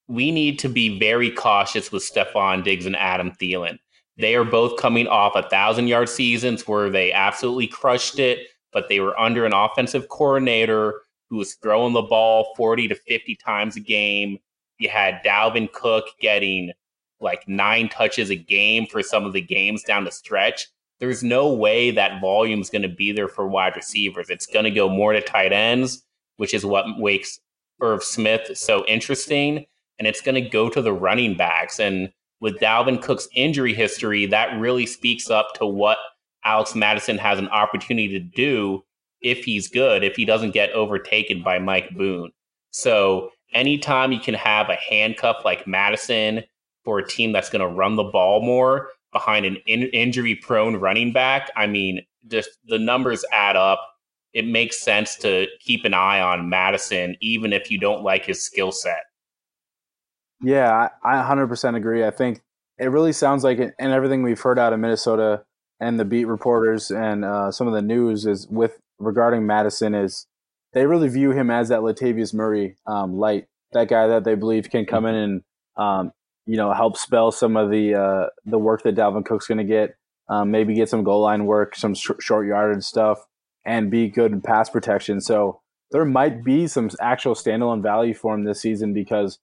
we 0.07 0.31
need 0.31 0.61
to 0.61 0.69
be 0.69 1.01
very 1.01 1.33
cautious 1.33 1.91
with 1.91 2.05
Stefon 2.05 2.63
Diggs 2.63 2.87
and 2.87 2.95
Adam 2.95 3.33
Thielen. 3.33 3.77
They 4.17 4.37
are 4.37 4.45
both 4.45 4.79
coming 4.79 5.09
off 5.09 5.35
a 5.35 5.49
thousand 5.49 5.89
yard 5.89 6.09
seasons 6.09 6.69
where 6.69 6.89
they 6.91 7.11
absolutely 7.11 7.67
crushed 7.67 8.21
it, 8.21 8.47
but 8.73 8.89
they 8.89 9.01
were 9.01 9.19
under 9.19 9.45
an 9.45 9.53
offensive 9.53 10.09
coordinator 10.11 11.03
who 11.29 11.39
was 11.39 11.57
throwing 11.57 11.93
the 11.93 12.03
ball 12.03 12.55
40 12.57 12.87
to 12.87 12.95
50 12.95 13.35
times 13.45 13.75
a 13.75 13.81
game. 13.81 14.39
You 14.79 14.91
had 14.91 15.25
Dalvin 15.25 15.73
Cook 15.73 16.05
getting 16.21 16.71
like 17.21 17.47
nine 17.49 17.89
touches 17.89 18.31
a 18.31 18.37
game 18.37 18.87
for 18.87 19.03
some 19.03 19.25
of 19.25 19.33
the 19.33 19.41
games 19.41 19.83
down 19.83 20.05
the 20.05 20.11
stretch 20.11 20.69
there's 20.99 21.23
no 21.23 21.53
way 21.53 21.91
that 21.91 22.21
volume 22.21 22.61
is 22.61 22.71
going 22.71 22.83
to 22.83 22.89
be 22.89 23.13
there 23.13 23.29
for 23.29 23.47
wide 23.47 23.77
receivers. 23.77 24.31
It's 24.31 24.47
going 24.47 24.65
to 24.65 24.71
go 24.71 24.89
more 24.89 25.13
to 25.13 25.21
tight 25.21 25.53
ends, 25.53 26.03
which 26.37 26.55
is 26.55 26.65
what 26.65 26.99
makes 26.99 27.39
Irv 27.81 28.03
Smith 28.03 28.57
so 28.57 28.85
interesting. 28.87 29.67
And 29.99 30.07
it's 30.07 30.21
going 30.21 30.43
to 30.43 30.49
go 30.49 30.69
to 30.71 30.81
the 30.81 30.93
running 30.93 31.37
backs. 31.37 31.79
And 31.79 32.11
with 32.41 32.59
Dalvin 32.59 33.03
Cook's 33.03 33.29
injury 33.35 33.75
history, 33.75 34.27
that 34.27 34.59
really 34.59 34.87
speaks 34.87 35.31
up 35.31 35.55
to 35.55 35.67
what 35.67 35.99
Alex 36.45 36.75
Mattison 36.75 37.19
has 37.19 37.39
an 37.39 37.49
opportunity 37.49 38.09
to 38.09 38.21
do 38.21 38.83
if 39.21 39.45
he's 39.45 39.69
good, 39.69 40.05
if 40.05 40.17
he 40.17 40.25
doesn't 40.25 40.53
get 40.53 40.71
overtaken 40.73 41.43
by 41.43 41.59
Mike 41.59 41.95
Boone. 41.97 42.31
So 42.71 43.31
anytime 43.53 44.13
you 44.13 44.21
can 44.21 44.35
have 44.35 44.69
a 44.69 44.77
handcuff 44.77 45.45
like 45.45 45.67
Mattison 45.67 46.45
for 46.87 46.99
a 46.99 47.07
team 47.07 47.33
that's 47.33 47.51
going 47.51 47.61
to 47.61 47.69
run 47.69 47.97
the 47.97 48.05
ball 48.05 48.41
more, 48.41 48.89
behind 49.13 49.45
an 49.45 49.57
in- 49.67 49.91
injury 49.91 50.37
prone 50.37 50.77
running 50.77 51.13
back, 51.13 51.51
I 51.57 51.67
mean, 51.67 52.01
just 52.29 52.51
the 52.67 52.79
numbers 52.79 53.25
add 53.33 53.57
up. 53.57 53.81
It 54.33 54.47
makes 54.47 54.81
sense 54.81 55.17
to 55.17 55.47
keep 55.61 55.85
an 55.85 55.95
eye 55.95 56.21
on 56.21 56.49
Mattison, 56.49 57.17
even 57.21 57.53
if 57.53 57.71
you 57.71 57.81
don't 57.81 58.03
like 58.03 58.25
his 58.25 58.43
skill 58.43 58.71
set. 58.71 59.01
Yeah, 60.43 60.89
I, 61.03 61.21
I 61.21 61.23
100% 61.23 61.77
agree. 61.77 62.05
I 62.05 62.11
think 62.11 62.41
it 62.79 62.87
really 62.91 63.13
sounds 63.13 63.43
like, 63.43 63.59
it, 63.59 63.75
and 63.79 63.93
everything 63.93 64.23
we've 64.23 64.41
heard 64.41 64.59
out 64.59 64.73
of 64.73 64.79
Minnesota 64.79 65.43
and 65.81 65.99
the 65.99 66.05
beat 66.05 66.27
reporters 66.27 66.91
and 66.91 67.25
uh, 67.25 67.51
some 67.51 67.67
of 67.67 67.73
the 67.73 67.83
news 67.83 68.27
is 68.27 68.47
with 68.49 68.79
regarding 68.99 69.47
Mattison 69.47 69.95
is 69.95 70.27
they 70.73 70.87
really 70.87 71.09
view 71.09 71.33
him 71.33 71.51
as 71.51 71.69
that 71.71 71.81
Latavius 71.81 72.33
Murray 72.35 72.77
um, 72.87 73.17
light, 73.19 73.47
that 73.73 73.89
guy 73.89 74.07
that 74.07 74.25
they 74.25 74.35
believe 74.35 74.71
can 74.71 74.85
come 74.85 75.07
in 75.07 75.15
and 75.15 75.43
um, 75.77 76.13
you 76.47 76.57
know, 76.57 76.73
help 76.73 76.97
spell 76.97 77.33
some 77.33 77.57
of 77.57 77.71
the 77.71 77.95
uh, 77.95 78.27
the 78.45 78.59
work 78.59 78.83
that 78.85 78.95
Dalvin 78.95 79.25
Cook's 79.25 79.47
going 79.47 79.59
to 79.59 79.65
get. 79.65 79.97
Um, 80.29 80.51
maybe 80.51 80.75
get 80.75 80.89
some 80.89 81.05
goal 81.05 81.21
line 81.21 81.47
work, 81.47 81.77
some 81.77 81.95
sh- 81.95 82.11
short 82.21 82.49
yardage 82.49 82.83
stuff, 82.83 83.25
and 83.65 83.91
be 83.91 84.09
good 84.09 84.33
in 84.33 84.41
pass 84.41 84.69
protection. 84.69 85.21
So 85.21 85.61
there 85.93 86.05
might 86.05 86.43
be 86.43 86.67
some 86.67 86.91
actual 87.01 87.35
standalone 87.35 87.83
value 87.83 88.15
for 88.15 88.35
him 88.35 88.45
this 88.45 88.61
season 88.61 88.93
because 88.93 89.39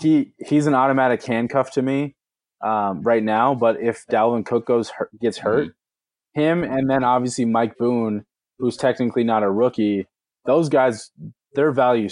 he 0.00 0.32
he's 0.38 0.66
an 0.66 0.74
automatic 0.74 1.22
handcuff 1.24 1.70
to 1.72 1.82
me 1.82 2.16
um, 2.64 3.02
right 3.02 3.22
now. 3.22 3.54
But 3.54 3.80
if 3.80 4.04
Dalvin 4.10 4.44
Cook 4.44 4.66
goes 4.66 4.90
gets 5.20 5.38
hurt, 5.38 5.68
mm-hmm. 5.68 6.40
him 6.40 6.64
and 6.64 6.90
then 6.90 7.04
obviously 7.04 7.44
Mike 7.44 7.76
Boone, 7.78 8.24
who's 8.58 8.76
technically 8.76 9.24
not 9.24 9.42
a 9.42 9.50
rookie, 9.50 10.06
those 10.46 10.68
guys 10.68 11.10
their 11.54 11.72
value 11.72 12.08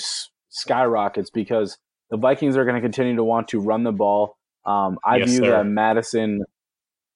skyrockets 0.48 1.30
because 1.30 1.78
the 2.10 2.16
Vikings 2.16 2.56
are 2.56 2.64
going 2.64 2.76
to 2.76 2.80
continue 2.80 3.16
to 3.16 3.24
want 3.24 3.48
to 3.48 3.60
run 3.60 3.82
the 3.82 3.92
ball. 3.92 4.36
Um, 4.64 4.98
I 5.04 5.18
yes, 5.18 5.30
view 5.30 5.38
sir. 5.38 5.50
that 5.50 5.66
Mattison, 5.66 6.44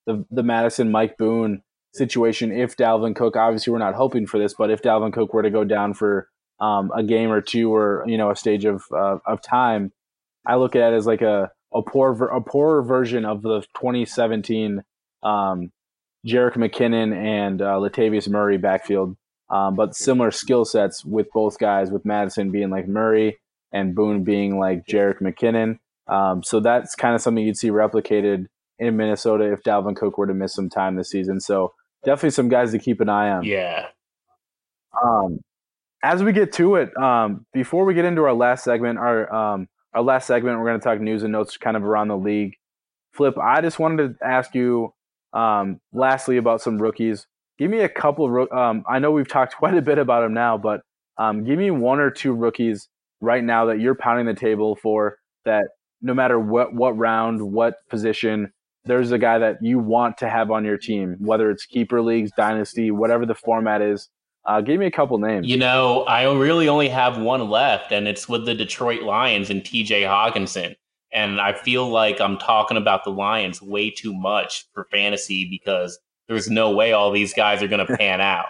the 0.07 0.25
the 0.31 0.43
Mattison 0.43 0.91
Mike 0.91 1.17
Boone 1.19 1.63
situation. 1.95 2.53
If 2.53 2.77
Dalvin 2.77 3.15
Cook, 3.15 3.37
obviously 3.37 3.73
we're 3.73 3.79
not 3.79 3.95
hoping 3.95 4.27
for 4.27 4.39
this, 4.39 4.55
but 4.57 4.71
if 4.71 4.83
Dalvin 4.83 5.13
Cook 5.13 5.35
were 5.35 5.43
to 5.43 5.51
go 5.51 5.65
down 5.65 5.95
for 5.95 6.29
um, 6.61 6.91
a 6.95 7.03
game 7.03 7.31
or 7.31 7.41
two 7.41 7.75
or 7.75 8.05
you 8.07 8.19
know 8.19 8.31
a 8.31 8.37
stage 8.37 8.65
of 8.65 8.85
uh, 8.93 9.19
of 9.27 9.43
time, 9.43 9.93
I 10.47 10.57
look 10.57 10.77
at 10.77 10.93
it 10.93 10.97
as 10.97 11.07
like 11.07 11.23
a 11.23 11.51
a 11.73 11.83
poor 11.83 12.13
a 12.29 12.41
poorer 12.41 12.83
version 12.83 13.25
of 13.25 13.43
the 13.43 13.61
2017 13.77 14.83
um, 15.23 15.73
Jerick 16.27 16.55
McKinnon 16.55 17.15
and 17.15 17.63
uh, 17.63 17.75
Latavius 17.75 18.29
Murray 18.29 18.59
backfield, 18.59 19.17
um, 19.51 19.75
but 19.75 19.95
similar 19.95 20.31
skill 20.31 20.65
sets 20.65 21.05
with 21.05 21.29
both 21.33 21.59
guys. 21.59 21.91
With 21.91 22.05
Mattison 22.05 22.51
being 22.51 22.71
like 22.71 22.87
Murray 22.87 23.39
and 23.73 23.95
Boone 23.95 24.25
being 24.25 24.59
like 24.59 24.87
Jerick 24.87 25.21
McKinnon. 25.21 25.79
Um, 26.09 26.43
so 26.43 26.61
that's 26.61 26.95
kind 26.95 27.15
of 27.15 27.21
something 27.21 27.45
you'd 27.45 27.57
see 27.57 27.71
replicated 27.71 28.47
in 28.79 28.97
Minnesota 28.97 29.53
if 29.53 29.63
Dalvin 29.63 29.95
Cook 29.95 30.19
were 30.19 30.27
to 30.27 30.35
miss 30.35 30.55
some 30.55 30.69
time 30.69 30.97
this 30.97 31.11
season. 31.11 31.41
So 31.41 31.73
definitely 32.05 32.31
some 32.31 32.49
guys 32.49 32.73
to 32.73 32.79
keep 32.79 33.01
an 33.01 33.09
eye 33.09 33.31
on. 33.31 33.45
Yeah. 33.45 33.87
Um, 35.03 35.41
as 36.03 36.23
we 36.23 36.33
get 36.33 36.53
to 36.55 36.77
it, 36.77 36.97
um, 36.97 37.47
before 37.53 37.85
we 37.85 37.95
get 37.95 38.05
into 38.05 38.23
our 38.25 38.33
last 38.33 38.65
segment, 38.65 38.99
our 38.99 39.33
um, 39.33 39.69
our 39.93 40.03
last 40.03 40.27
segment, 40.27 40.59
we're 40.59 40.67
going 40.67 40.81
to 40.81 40.85
talk 40.85 41.01
news 41.01 41.23
and 41.23 41.33
notes 41.33 41.57
kind 41.57 41.77
of 41.77 41.85
around 41.85 42.09
the 42.09 42.17
league. 42.17 42.55
Flip, 43.13 43.37
I 43.39 43.61
just 43.61 43.79
wanted 43.79 44.19
to 44.19 44.27
ask 44.27 44.55
you, 44.55 44.95
um, 45.33 45.81
lastly, 45.93 46.37
about 46.37 46.63
some 46.63 46.81
rookies. 46.81 47.27
Give 47.59 47.71
me 47.71 47.81
a 47.81 47.89
couple. 47.89 48.47
Um, 48.53 48.85
I 48.89 48.99
know 48.99 49.11
we've 49.11 49.29
talked 49.29 49.57
quite 49.59 49.75
a 49.75 49.83
bit 49.83 49.99
about 49.99 50.23
them 50.23 50.33
now, 50.33 50.57
but 50.59 50.83
um, 51.19 51.45
give 51.45 51.59
me 51.59 51.71
one 51.71 52.01
or 52.01 52.11
two 52.11 52.33
rookies 52.33 52.89
right 53.21 53.43
now 53.43 53.67
that 53.67 53.81
you're 53.81 53.95
pounding 53.95 54.27
the 54.27 54.35
table 54.35 54.77
for. 54.77 55.19
That 55.45 55.65
no 56.03 56.15
matter 56.15 56.39
what 56.39 56.75
what 56.75 56.97
round, 56.97 57.43
what 57.53 57.75
position, 57.89 58.53
there's 58.85 59.13
a 59.13 59.19
guy 59.19 59.39
that 59.39 59.59
you 59.63 59.79
want 59.79 60.19
to 60.19 60.29
have 60.29 60.51
on 60.51 60.65
your 60.65 60.79
team, 60.79 61.17
whether 61.19 61.51
it's 61.51 61.67
keeper 61.67 62.03
leagues, 62.03 62.31
dynasty, 62.37 62.91
whatever 62.91 63.27
the 63.27 63.35
format 63.35 63.83
is. 63.83 64.09
Uh, 64.47 64.61
give 64.61 64.81
me 64.81 64.87
a 64.87 64.91
couple 64.91 65.19
names. 65.19 65.47
You 65.47 65.59
know, 65.59 66.05
I 66.05 66.25
really 66.33 66.69
only 66.69 66.89
have 66.89 67.19
one 67.19 67.51
left, 67.51 67.93
and 67.93 68.09
it's 68.09 68.29
with 68.29 68.47
the 68.47 68.55
Detroit 68.55 69.03
Lions 69.03 69.51
and 69.51 69.63
TJ 69.63 70.03
Hockenson. 70.03 70.75
And 71.13 71.41
I 71.41 71.53
feel 71.53 71.89
like 71.89 72.21
I'm 72.21 72.39
talking 72.39 72.77
about 72.77 73.05
the 73.05 73.11
Lions 73.11 73.61
way 73.61 73.91
too 73.91 74.15
much 74.15 74.67
for 74.73 74.87
fantasy 74.91 75.47
because 75.51 75.99
there's 76.29 76.49
no 76.49 76.71
way 76.71 76.93
all 76.93 77.11
these 77.11 77.35
guys 77.35 77.63
are 77.63 77.69
going 77.69 77.85
to 77.85 77.97
pan 77.97 78.21
out. 78.21 78.47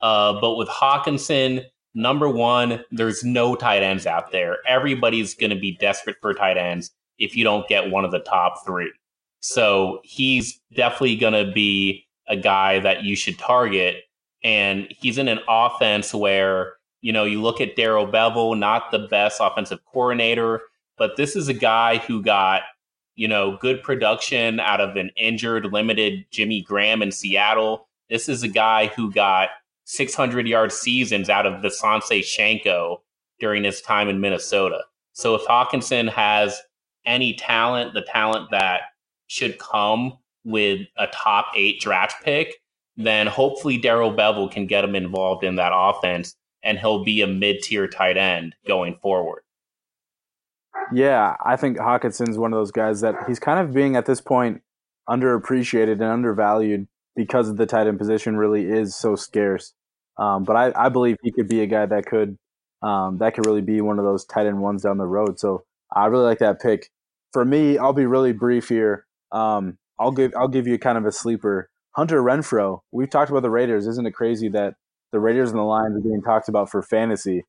Uh, 0.00 0.40
but 0.40 0.56
with 0.56 0.68
Hockenson, 0.68 1.64
number 1.94 2.28
one, 2.28 2.84
there's 2.90 3.24
no 3.24 3.54
tight 3.54 3.82
ends 3.82 4.06
out 4.06 4.32
there. 4.32 4.58
Everybody's 4.66 5.34
going 5.34 5.50
to 5.50 5.58
be 5.58 5.76
desperate 5.76 6.16
for 6.20 6.34
tight 6.34 6.56
ends 6.56 6.90
if 7.18 7.36
you 7.36 7.44
don't 7.44 7.68
get 7.68 7.90
one 7.90 8.04
of 8.04 8.10
the 8.10 8.20
top 8.20 8.64
three. 8.64 8.92
So 9.40 10.00
he's 10.04 10.60
definitely 10.74 11.16
going 11.16 11.46
to 11.46 11.52
be 11.52 12.06
a 12.28 12.36
guy 12.36 12.78
that 12.80 13.04
you 13.04 13.16
should 13.16 13.38
target. 13.38 13.96
And 14.44 14.88
he's 14.90 15.18
in 15.18 15.28
an 15.28 15.40
offense 15.48 16.14
where, 16.14 16.74
you 17.00 17.12
know, 17.12 17.24
you 17.24 17.42
look 17.42 17.60
at 17.60 17.76
Darrell 17.76 18.06
Bevell, 18.06 18.58
not 18.58 18.90
the 18.90 19.00
best 19.00 19.40
offensive 19.40 19.80
coordinator, 19.92 20.62
but 20.96 21.16
this 21.16 21.36
is 21.36 21.48
a 21.48 21.54
guy 21.54 21.98
who 21.98 22.22
got, 22.22 22.62
you 23.16 23.28
know, 23.28 23.56
good 23.60 23.82
production 23.82 24.60
out 24.60 24.80
of 24.80 24.96
an 24.96 25.10
injured, 25.16 25.66
limited 25.72 26.26
Jimmy 26.30 26.62
Graham 26.62 27.02
in 27.02 27.10
Seattle. 27.10 27.88
This 28.08 28.28
is 28.28 28.42
a 28.42 28.48
guy 28.48 28.86
who 28.88 29.10
got 29.10 29.50
600 29.90 30.46
yard 30.46 30.72
seasons 30.72 31.28
out 31.28 31.46
of 31.46 31.62
Visanthe 31.62 32.20
Shiancoe 32.20 32.98
during 33.40 33.64
his 33.64 33.80
time 33.80 34.08
in 34.08 34.20
Minnesota. 34.20 34.84
So 35.12 35.34
if 35.34 35.42
Hockenson 35.42 36.08
has 36.08 36.60
any 37.04 37.34
talent, 37.34 37.94
the 37.94 38.02
talent 38.02 38.50
that 38.52 38.82
should 39.26 39.58
come 39.58 40.18
with 40.44 40.86
a 40.96 41.08
top 41.08 41.46
eight 41.56 41.80
draft 41.80 42.22
pick, 42.24 42.54
then 42.96 43.26
hopefully 43.26 43.78
Darrell 43.78 44.14
Bevell 44.14 44.50
can 44.50 44.66
get 44.66 44.84
him 44.84 44.94
involved 44.94 45.42
in 45.42 45.56
that 45.56 45.72
offense 45.74 46.36
and 46.62 46.78
he'll 46.78 47.02
be 47.02 47.20
a 47.22 47.26
mid 47.26 47.62
tier 47.62 47.88
tight 47.88 48.16
end 48.16 48.54
going 48.68 48.96
forward. 49.02 49.42
Yeah, 50.92 51.34
I 51.44 51.56
think 51.56 51.78
Hockenson's 51.78 52.38
one 52.38 52.52
of 52.52 52.58
those 52.58 52.70
guys 52.70 53.00
that 53.00 53.16
he's 53.26 53.40
kind 53.40 53.58
of 53.58 53.74
being 53.74 53.96
at 53.96 54.06
this 54.06 54.20
point 54.20 54.62
underappreciated 55.08 55.94
and 55.94 56.02
undervalued 56.02 56.86
because 57.16 57.48
of 57.48 57.56
the 57.56 57.66
tight 57.66 57.88
end 57.88 57.98
position 57.98 58.36
really 58.36 58.66
is 58.66 58.94
so 58.94 59.16
scarce. 59.16 59.74
Um, 60.20 60.44
but 60.44 60.54
I, 60.54 60.86
I 60.86 60.88
believe 60.90 61.16
he 61.22 61.32
could 61.32 61.48
be 61.48 61.62
a 61.62 61.66
guy 61.66 61.86
that 61.86 62.06
could 62.06 62.36
um, 62.82 63.18
that 63.18 63.34
could 63.34 63.46
really 63.46 63.62
be 63.62 63.80
one 63.80 63.98
of 63.98 64.04
those 64.04 64.24
tight 64.24 64.46
end 64.46 64.60
ones 64.60 64.82
down 64.82 64.98
the 64.98 65.06
road. 65.06 65.40
So 65.40 65.64
I 65.94 66.06
really 66.06 66.24
like 66.24 66.38
that 66.38 66.60
pick. 66.60 66.90
For 67.32 67.44
me, 67.44 67.78
I'll 67.78 67.92
be 67.92 68.06
really 68.06 68.32
brief 68.32 68.68
here. 68.68 69.06
Um, 69.32 69.78
I'll 69.98 70.12
give 70.12 70.32
I'll 70.36 70.48
give 70.48 70.66
you 70.66 70.78
kind 70.78 70.98
of 70.98 71.06
a 71.06 71.12
sleeper. 71.12 71.70
Hunter 71.96 72.22
Renfrow. 72.22 72.80
We've 72.92 73.10
talked 73.10 73.30
about 73.30 73.42
the 73.42 73.50
Raiders. 73.50 73.86
Isn't 73.86 74.06
it 74.06 74.12
crazy 74.12 74.48
that 74.50 74.74
the 75.10 75.18
Raiders 75.18 75.50
and 75.50 75.58
the 75.58 75.64
Lions 75.64 75.96
are 75.96 76.00
being 76.00 76.22
talked 76.22 76.48
about 76.48 76.70
for 76.70 76.82
fantasy? 76.82 77.44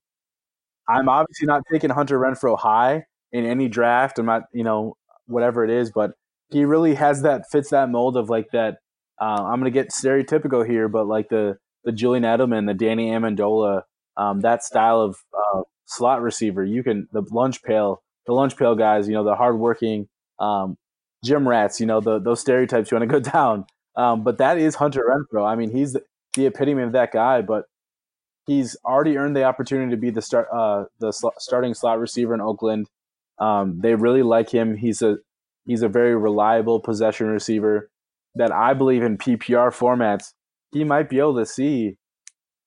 I'm 0.89 1.07
obviously 1.09 1.45
not 1.45 1.61
taking 1.71 1.91
Hunter 1.91 2.19
Renfrow 2.19 2.57
high 2.57 3.05
in 3.31 3.45
any 3.45 3.67
draft. 3.67 4.17
I'm 4.17 4.25
not, 4.25 4.43
you 4.51 4.63
know, 4.63 4.95
whatever 5.27 5.63
it 5.63 5.69
is, 5.69 5.91
but 5.91 6.11
he 6.49 6.65
really 6.65 6.95
has 6.95 7.21
that 7.21 7.43
fits 7.51 7.69
that 7.69 7.89
mold 7.89 8.17
of 8.17 8.29
like 8.29 8.47
that. 8.51 8.77
Uh, 9.19 9.43
I'm 9.43 9.59
gonna 9.59 9.69
get 9.69 9.89
stereotypical 9.89 10.67
here, 10.67 10.89
but 10.89 11.07
like 11.07 11.29
the 11.29 11.57
the 11.83 11.91
Julian 11.91 12.23
Edelman, 12.23 12.67
the 12.67 12.73
Danny 12.73 13.09
Amendola, 13.09 13.83
um, 14.17 14.41
that 14.41 14.63
style 14.63 15.01
of 15.01 15.17
uh, 15.33 15.61
slot 15.85 16.21
receiver. 16.21 16.63
You 16.63 16.83
can 16.83 17.07
the 17.11 17.23
lunch 17.31 17.63
pail, 17.63 18.03
the 18.25 18.33
lunch 18.33 18.57
pail 18.57 18.75
guys. 18.75 19.07
You 19.07 19.13
know, 19.13 19.23
the 19.23 19.35
hardworking 19.35 20.07
um, 20.39 20.77
gym 21.23 21.47
rats. 21.47 21.79
You 21.79 21.85
know, 21.85 22.01
the, 22.01 22.19
those 22.19 22.39
stereotypes 22.39 22.91
you 22.91 22.97
want 22.97 23.09
to 23.09 23.19
go 23.19 23.31
down. 23.31 23.65
Um, 23.95 24.23
but 24.23 24.37
that 24.37 24.57
is 24.57 24.75
Hunter 24.75 25.03
Renfrow. 25.09 25.45
I 25.45 25.55
mean, 25.55 25.71
he's 25.71 25.93
the, 25.93 26.03
the, 26.33 26.45
epitome 26.45 26.81
of 26.83 26.93
that 26.93 27.11
guy. 27.11 27.41
But 27.41 27.65
he's 28.47 28.77
already 28.85 29.17
earned 29.17 29.35
the 29.35 29.43
opportunity 29.43 29.91
to 29.91 29.97
be 29.97 30.09
the 30.09 30.21
start 30.21 30.47
uh, 30.53 30.85
the 30.99 31.11
sl- 31.11 31.29
starting 31.37 31.73
slot 31.73 31.99
receiver 31.99 32.33
in 32.33 32.41
Oakland. 32.41 32.87
Um, 33.39 33.79
they 33.81 33.95
really 33.95 34.23
like 34.23 34.49
him. 34.49 34.77
He's 34.77 35.01
a 35.01 35.17
he's 35.65 35.81
a 35.81 35.89
very 35.89 36.15
reliable 36.15 36.79
possession 36.79 37.27
receiver 37.27 37.89
that 38.35 38.51
I 38.51 38.73
believe 38.73 39.03
in 39.03 39.17
PPR 39.17 39.71
formats 39.75 40.33
he 40.71 40.83
might 40.83 41.09
be 41.09 41.19
able 41.19 41.35
to 41.35 41.45
see 41.45 41.97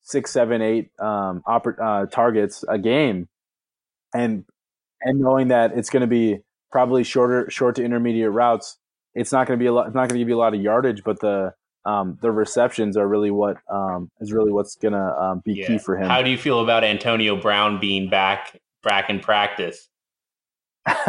six, 0.02 0.30
seven, 0.30 0.62
eight 0.62 0.90
um, 1.00 1.42
oper- 1.46 1.80
uh, 1.80 2.06
targets 2.06 2.64
a 2.68 2.78
game, 2.78 3.28
and 4.14 4.44
and 5.00 5.20
knowing 5.20 5.48
that 5.48 5.76
it's 5.76 5.90
going 5.90 6.02
to 6.02 6.06
be 6.06 6.38
probably 6.70 7.04
shorter, 7.04 7.48
short 7.50 7.76
to 7.76 7.84
intermediate 7.84 8.30
routes, 8.30 8.78
it's 9.14 9.32
not 9.32 9.46
going 9.46 9.58
to 9.58 9.62
be 9.62 9.66
a 9.66 9.72
lot. 9.72 9.86
It's 9.86 9.94
not 9.94 10.08
going 10.08 10.16
to 10.16 10.18
give 10.18 10.28
you 10.28 10.36
a 10.36 10.38
lot 10.38 10.54
of 10.54 10.60
yardage, 10.60 11.02
but 11.04 11.20
the 11.20 11.54
um, 11.86 12.18
the 12.22 12.30
receptions 12.30 12.96
are 12.96 13.06
really 13.06 13.30
what 13.30 13.58
um, 13.70 14.10
is 14.20 14.32
really 14.32 14.52
what's 14.52 14.76
going 14.76 14.92
to 14.92 15.22
um, 15.22 15.42
be 15.44 15.54
yeah. 15.54 15.66
key 15.66 15.78
for 15.78 15.96
him. 15.96 16.08
How 16.08 16.22
do 16.22 16.30
you 16.30 16.38
feel 16.38 16.60
about 16.60 16.84
Antonio 16.84 17.36
Brown 17.40 17.78
being 17.78 18.08
back 18.08 18.58
back 18.82 19.10
in 19.10 19.20
practice? 19.20 19.88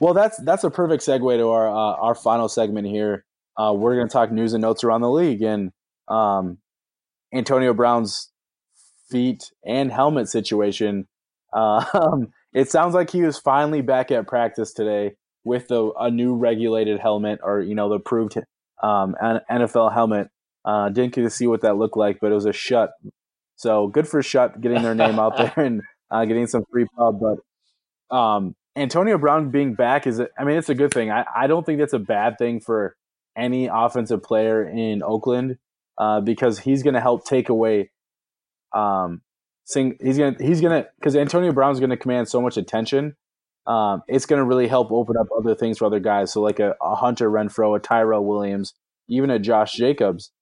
well, 0.00 0.14
that's 0.14 0.38
that's 0.38 0.64
a 0.64 0.70
perfect 0.70 1.02
segue 1.02 1.36
to 1.38 1.48
our 1.48 1.68
uh, 1.68 1.96
our 1.96 2.14
final 2.14 2.48
segment 2.48 2.86
here. 2.86 3.24
Uh, 3.56 3.74
we're 3.76 3.94
going 3.94 4.08
to 4.08 4.12
talk 4.12 4.30
news 4.30 4.52
and 4.52 4.62
notes 4.62 4.84
around 4.84 5.00
the 5.00 5.10
league, 5.10 5.42
and 5.42 5.72
um, 6.10 6.58
Antonio 7.32 7.72
Brown's 7.72 8.30
feet 9.10 9.50
and 9.64 9.90
helmet 9.90 10.28
situation. 10.28 11.06
Uh, 11.52 11.84
it 12.52 12.70
sounds 12.70 12.94
like 12.94 13.10
he 13.10 13.22
was 13.22 13.38
finally 13.38 13.80
back 13.80 14.10
at 14.10 14.26
practice 14.26 14.72
today 14.72 15.16
with 15.44 15.68
the, 15.68 15.92
a 15.98 16.10
new 16.10 16.34
regulated 16.34 17.00
helmet 17.00 17.40
or, 17.42 17.60
you 17.60 17.74
know, 17.74 17.88
the 17.88 17.96
approved 17.96 18.36
um, 18.82 19.14
NFL 19.50 19.92
helmet. 19.92 20.28
Uh, 20.64 20.90
didn't 20.90 21.14
get 21.14 21.22
to 21.22 21.30
see 21.30 21.46
what 21.46 21.62
that 21.62 21.76
looked 21.76 21.96
like, 21.96 22.18
but 22.20 22.30
it 22.30 22.34
was 22.34 22.44
a 22.44 22.50
Schutt. 22.50 22.90
So 23.56 23.86
good 23.86 24.06
for 24.06 24.20
Schutt 24.20 24.60
getting 24.60 24.82
their 24.82 24.94
name 24.94 25.18
out 25.18 25.36
there 25.36 25.52
and 25.64 25.82
uh, 26.10 26.24
getting 26.24 26.46
some 26.46 26.64
free 26.70 26.86
pub. 26.96 27.20
But 27.20 28.14
um, 28.14 28.54
Antonio 28.76 29.16
Brown 29.16 29.50
being 29.50 29.74
back 29.74 30.06
is, 30.06 30.20
I 30.20 30.44
mean, 30.44 30.56
it's 30.56 30.68
a 30.68 30.74
good 30.74 30.92
thing. 30.92 31.10
I, 31.10 31.24
I 31.34 31.46
don't 31.46 31.64
think 31.64 31.78
that's 31.78 31.94
a 31.94 31.98
bad 31.98 32.36
thing 32.36 32.60
for 32.60 32.96
any 33.36 33.68
offensive 33.72 34.22
player 34.22 34.68
in 34.68 35.02
Oakland 35.02 35.56
uh, 36.00 36.20
because 36.20 36.58
he's 36.58 36.82
going 36.82 36.94
to 36.94 37.00
help 37.00 37.26
take 37.26 37.50
away. 37.50 37.90
Um, 38.74 39.20
sing, 39.64 39.98
he's 40.00 40.16
gonna 40.16 40.36
he's 40.40 40.60
gonna 40.60 40.86
because 40.98 41.14
Antonio 41.14 41.52
Brown's 41.52 41.78
going 41.78 41.90
to 41.90 41.96
command 41.96 42.28
so 42.28 42.40
much 42.40 42.56
attention. 42.56 43.16
Um, 43.66 44.02
it's 44.08 44.26
going 44.26 44.40
to 44.40 44.44
really 44.44 44.66
help 44.66 44.90
open 44.90 45.16
up 45.18 45.26
other 45.36 45.54
things 45.54 45.78
for 45.78 45.84
other 45.84 46.00
guys. 46.00 46.32
So 46.32 46.40
like 46.40 46.58
a, 46.58 46.74
a 46.82 46.94
Hunter 46.94 47.30
Renfrow, 47.30 47.76
a 47.76 47.80
Tyrell 47.80 48.24
Williams, 48.24 48.72
even 49.08 49.30
a 49.30 49.38
Josh 49.38 49.74
Jacobs. 49.74 50.32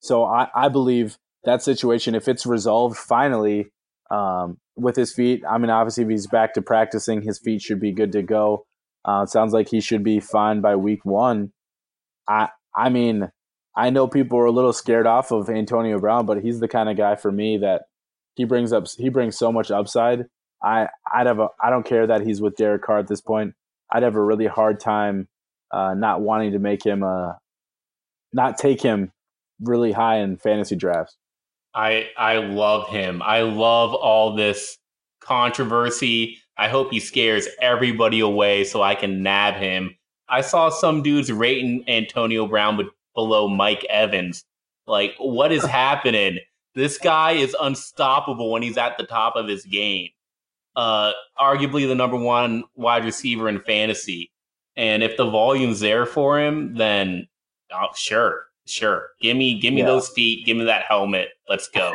So 0.00 0.24
I, 0.24 0.48
I 0.54 0.68
believe 0.68 1.16
that 1.44 1.62
situation, 1.62 2.14
if 2.14 2.28
it's 2.28 2.44
resolved 2.44 2.98
finally 2.98 3.72
um, 4.10 4.58
with 4.76 4.96
his 4.96 5.14
feet, 5.14 5.42
I 5.48 5.56
mean, 5.56 5.70
obviously 5.70 6.04
if 6.04 6.10
he's 6.10 6.26
back 6.26 6.52
to 6.54 6.62
practicing, 6.62 7.22
his 7.22 7.38
feet 7.38 7.62
should 7.62 7.80
be 7.80 7.92
good 7.92 8.12
to 8.12 8.22
go. 8.22 8.66
Uh, 9.06 9.24
sounds 9.24 9.54
like 9.54 9.68
he 9.70 9.80
should 9.80 10.04
be 10.04 10.20
fine 10.20 10.60
by 10.60 10.76
week 10.76 11.04
one. 11.06 11.52
I 12.28 12.50
I 12.76 12.90
mean, 12.90 13.30
I 13.76 13.90
know 13.90 14.06
people 14.06 14.38
are 14.38 14.44
a 14.44 14.52
little 14.52 14.72
scared 14.72 15.06
off 15.06 15.32
of 15.32 15.50
Antonio 15.50 15.98
Brown, 15.98 16.26
but 16.26 16.42
he's 16.42 16.60
the 16.60 16.68
kind 16.68 16.88
of 16.88 16.96
guy 16.96 17.16
for 17.16 17.32
me 17.32 17.58
that 17.58 17.82
he 18.34 18.44
brings 18.44 18.72
up. 18.72 18.86
He 18.96 19.08
brings 19.08 19.36
so 19.36 19.50
much 19.52 19.70
upside. 19.70 20.26
I 20.62 20.88
I'd 21.12 21.26
have 21.26 21.40
a 21.40 21.48
I 21.62 21.70
don't 21.70 21.86
care 21.86 22.06
that 22.06 22.22
he's 22.22 22.40
with 22.40 22.56
Derek 22.56 22.82
Carr 22.82 22.98
at 22.98 23.08
this 23.08 23.20
point. 23.20 23.54
I'd 23.92 24.02
have 24.02 24.16
a 24.16 24.22
really 24.22 24.46
hard 24.46 24.80
time 24.80 25.28
uh, 25.70 25.94
not 25.94 26.20
wanting 26.20 26.52
to 26.52 26.58
make 26.58 26.84
him 26.84 27.02
uh 27.02 27.32
not 28.32 28.58
take 28.58 28.80
him 28.80 29.12
really 29.60 29.92
high 29.92 30.18
in 30.18 30.36
fantasy 30.36 30.76
drafts. 30.76 31.16
I 31.74 32.08
I 32.16 32.38
love 32.38 32.88
him. 32.88 33.22
I 33.22 33.42
love 33.42 33.94
all 33.94 34.34
this 34.36 34.78
controversy. 35.20 36.38
I 36.56 36.68
hope 36.68 36.92
he 36.92 37.00
scares 37.00 37.48
everybody 37.60 38.20
away 38.20 38.64
so 38.64 38.82
I 38.82 38.94
can 38.94 39.22
nab 39.22 39.54
him. 39.54 39.96
I 40.28 40.40
saw 40.40 40.68
some 40.68 41.02
dudes 41.02 41.32
rating 41.32 41.84
Antonio 41.88 42.46
Brown 42.46 42.76
with 42.76 42.86
below 43.14 43.48
Mike 43.48 43.84
Evans. 43.88 44.44
Like, 44.86 45.14
what 45.18 45.52
is 45.52 45.64
happening? 45.64 46.38
This 46.74 46.98
guy 46.98 47.32
is 47.32 47.56
unstoppable 47.60 48.50
when 48.50 48.62
he's 48.62 48.76
at 48.76 48.98
the 48.98 49.04
top 49.04 49.36
of 49.36 49.48
his 49.48 49.64
game. 49.64 50.08
Uh, 50.76 51.12
arguably 51.38 51.86
the 51.86 51.94
number 51.94 52.16
one 52.16 52.64
wide 52.74 53.04
receiver 53.04 53.48
in 53.48 53.60
fantasy. 53.60 54.32
And 54.76 55.04
if 55.04 55.16
the 55.16 55.30
volume's 55.30 55.78
there 55.78 56.04
for 56.04 56.40
him, 56.40 56.74
then 56.74 57.28
oh, 57.72 57.88
sure, 57.94 58.46
sure. 58.66 59.10
Give 59.20 59.36
me, 59.36 59.60
give 59.60 59.72
me 59.72 59.80
yeah. 59.80 59.86
those 59.86 60.08
feet. 60.08 60.44
Give 60.44 60.56
me 60.56 60.64
that 60.64 60.82
helmet. 60.88 61.28
Let's 61.48 61.68
go. 61.68 61.94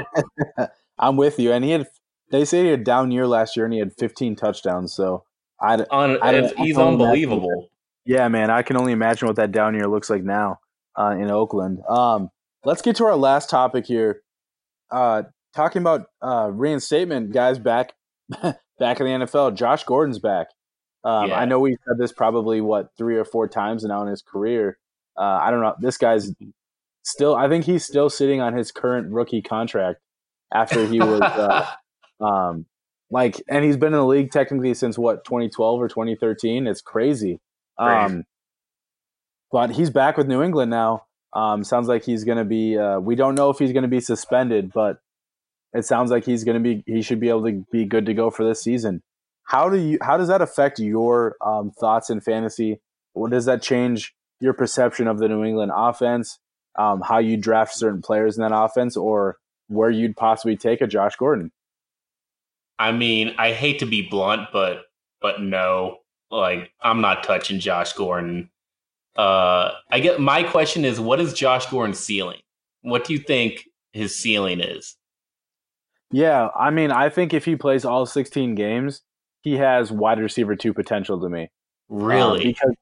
I'm 0.97 1.17
with 1.17 1.39
you. 1.39 1.51
And 1.51 1.65
he 1.65 1.71
had, 1.71 1.87
they 2.31 2.45
say 2.45 2.63
he 2.63 2.69
had 2.69 2.85
down 2.85 3.11
year 3.11 3.27
last 3.27 3.57
year, 3.57 3.65
and 3.65 3.73
he 3.73 3.79
had 3.79 3.91
15 3.97 4.37
touchdowns. 4.37 4.93
So 4.93 5.25
I, 5.59 5.75
On, 5.91 6.21
I 6.21 6.47
he's 6.57 6.77
unbelievable. 6.77 7.69
Yeah, 8.05 8.29
man, 8.29 8.49
I 8.49 8.61
can 8.61 8.77
only 8.77 8.93
imagine 8.93 9.27
what 9.27 9.35
that 9.35 9.51
down 9.51 9.75
year 9.75 9.87
looks 9.87 10.09
like 10.09 10.23
now 10.23 10.59
uh, 10.97 11.15
in 11.17 11.31
Oakland. 11.31 11.79
Um, 11.89 12.29
let's 12.63 12.81
get 12.81 12.95
to 12.97 13.05
our 13.05 13.15
last 13.15 13.49
topic 13.49 13.85
here. 13.85 14.21
Uh, 14.91 15.23
talking 15.55 15.81
about 15.81 16.07
uh, 16.21 16.49
reinstatement, 16.51 17.31
guys 17.31 17.59
back 17.59 17.93
back 18.41 18.99
in 18.99 19.05
the 19.05 19.25
NFL. 19.25 19.55
Josh 19.55 19.83
Gordon's 19.83 20.19
back. 20.19 20.47
Um, 21.03 21.29
yeah. 21.29 21.39
I 21.39 21.45
know 21.45 21.59
we've 21.59 21.77
said 21.87 21.97
this 21.97 22.11
probably 22.11 22.61
what 22.61 22.89
three 22.97 23.15
or 23.15 23.25
four 23.25 23.47
times 23.47 23.83
now 23.83 24.01
in 24.01 24.07
his 24.07 24.21
career. 24.21 24.77
Uh, 25.17 25.39
I 25.41 25.51
don't 25.51 25.61
know. 25.61 25.75
This 25.79 25.97
guy's 25.97 26.33
still. 27.03 27.35
I 27.35 27.47
think 27.47 27.65
he's 27.65 27.85
still 27.85 28.09
sitting 28.09 28.41
on 28.41 28.55
his 28.55 28.71
current 28.71 29.11
rookie 29.11 29.41
contract 29.41 29.99
after 30.53 30.85
he 30.85 30.99
was 30.99 31.21
uh, 31.21 31.65
um, 32.23 32.65
like, 33.11 33.41
and 33.47 33.63
he's 33.63 33.77
been 33.77 33.93
in 33.93 33.99
the 33.99 34.05
league 34.05 34.31
technically 34.31 34.73
since 34.73 34.97
what 34.97 35.23
2012 35.25 35.81
or 35.81 35.87
2013. 35.87 36.67
It's 36.67 36.81
crazy. 36.81 37.39
Um, 37.77 38.25
but 39.51 39.71
he's 39.71 39.89
back 39.89 40.17
with 40.17 40.27
New 40.27 40.41
England 40.41 40.71
now. 40.71 41.05
Um, 41.33 41.63
sounds 41.63 41.87
like 41.87 42.03
he's 42.03 42.23
going 42.23 42.37
to 42.37 42.45
be. 42.45 42.77
Uh, 42.77 42.99
we 42.99 43.15
don't 43.15 43.35
know 43.35 43.49
if 43.49 43.59
he's 43.59 43.71
going 43.71 43.83
to 43.83 43.89
be 43.89 43.99
suspended, 43.99 44.71
but 44.73 44.99
it 45.73 45.85
sounds 45.85 46.11
like 46.11 46.25
he's 46.25 46.43
going 46.43 46.61
to 46.61 46.63
be. 46.63 46.83
He 46.85 47.01
should 47.01 47.19
be 47.19 47.29
able 47.29 47.45
to 47.45 47.65
be 47.71 47.85
good 47.85 48.05
to 48.07 48.13
go 48.13 48.29
for 48.29 48.43
this 48.43 48.61
season. 48.63 49.03
How 49.43 49.69
do 49.69 49.77
you? 49.77 49.99
How 50.01 50.17
does 50.17 50.27
that 50.27 50.41
affect 50.41 50.79
your 50.79 51.35
um, 51.45 51.71
thoughts 51.71 52.09
in 52.09 52.21
fantasy? 52.21 52.79
What 53.13 53.31
does 53.31 53.45
that 53.45 53.61
change 53.61 54.13
your 54.39 54.53
perception 54.53 55.07
of 55.07 55.19
the 55.19 55.27
New 55.27 55.43
England 55.43 55.71
offense? 55.75 56.39
Um, 56.77 57.01
how 57.01 57.19
you 57.19 57.37
draft 57.37 57.75
certain 57.75 58.01
players 58.01 58.37
in 58.37 58.41
that 58.41 58.55
offense, 58.55 58.97
or 58.97 59.37
where 59.67 59.89
you'd 59.89 60.15
possibly 60.15 60.55
take 60.55 60.81
a 60.81 60.87
Josh 60.87 61.15
Gordon? 61.15 61.51
I 62.79 62.91
mean, 62.91 63.35
I 63.37 63.51
hate 63.51 63.79
to 63.79 63.85
be 63.85 64.01
blunt, 64.01 64.49
but 64.51 64.83
but 65.21 65.41
no, 65.41 65.97
like 66.31 66.71
I'm 66.81 67.01
not 67.01 67.23
touching 67.23 67.59
Josh 67.59 67.93
Gordon. 67.93 68.49
Uh, 69.19 69.73
I 69.91 69.99
get 69.99 70.21
my 70.21 70.43
question 70.43 70.85
is, 70.85 70.97
what 70.97 71.19
is 71.19 71.33
Josh 71.33 71.65
Gordon's 71.65 71.99
ceiling? 71.99 72.39
What 72.83 73.03
do 73.03 73.11
you 73.11 73.19
think 73.19 73.65
his 73.91 74.15
ceiling 74.15 74.61
is? 74.61 74.95
Yeah, 76.09 76.47
I 76.57 76.69
mean, 76.69 76.89
I 76.89 77.09
think 77.09 77.33
if 77.33 77.43
he 77.43 77.57
plays 77.57 77.83
all 77.83 78.05
16 78.05 78.55
games, 78.55 79.01
he 79.41 79.57
has 79.57 79.91
wide 79.91 80.19
receiver 80.19 80.55
two 80.55 80.73
potential 80.73 81.19
to 81.19 81.27
me. 81.27 81.49
Really? 81.89 82.39
Um, 82.39 82.47
because 82.47 82.75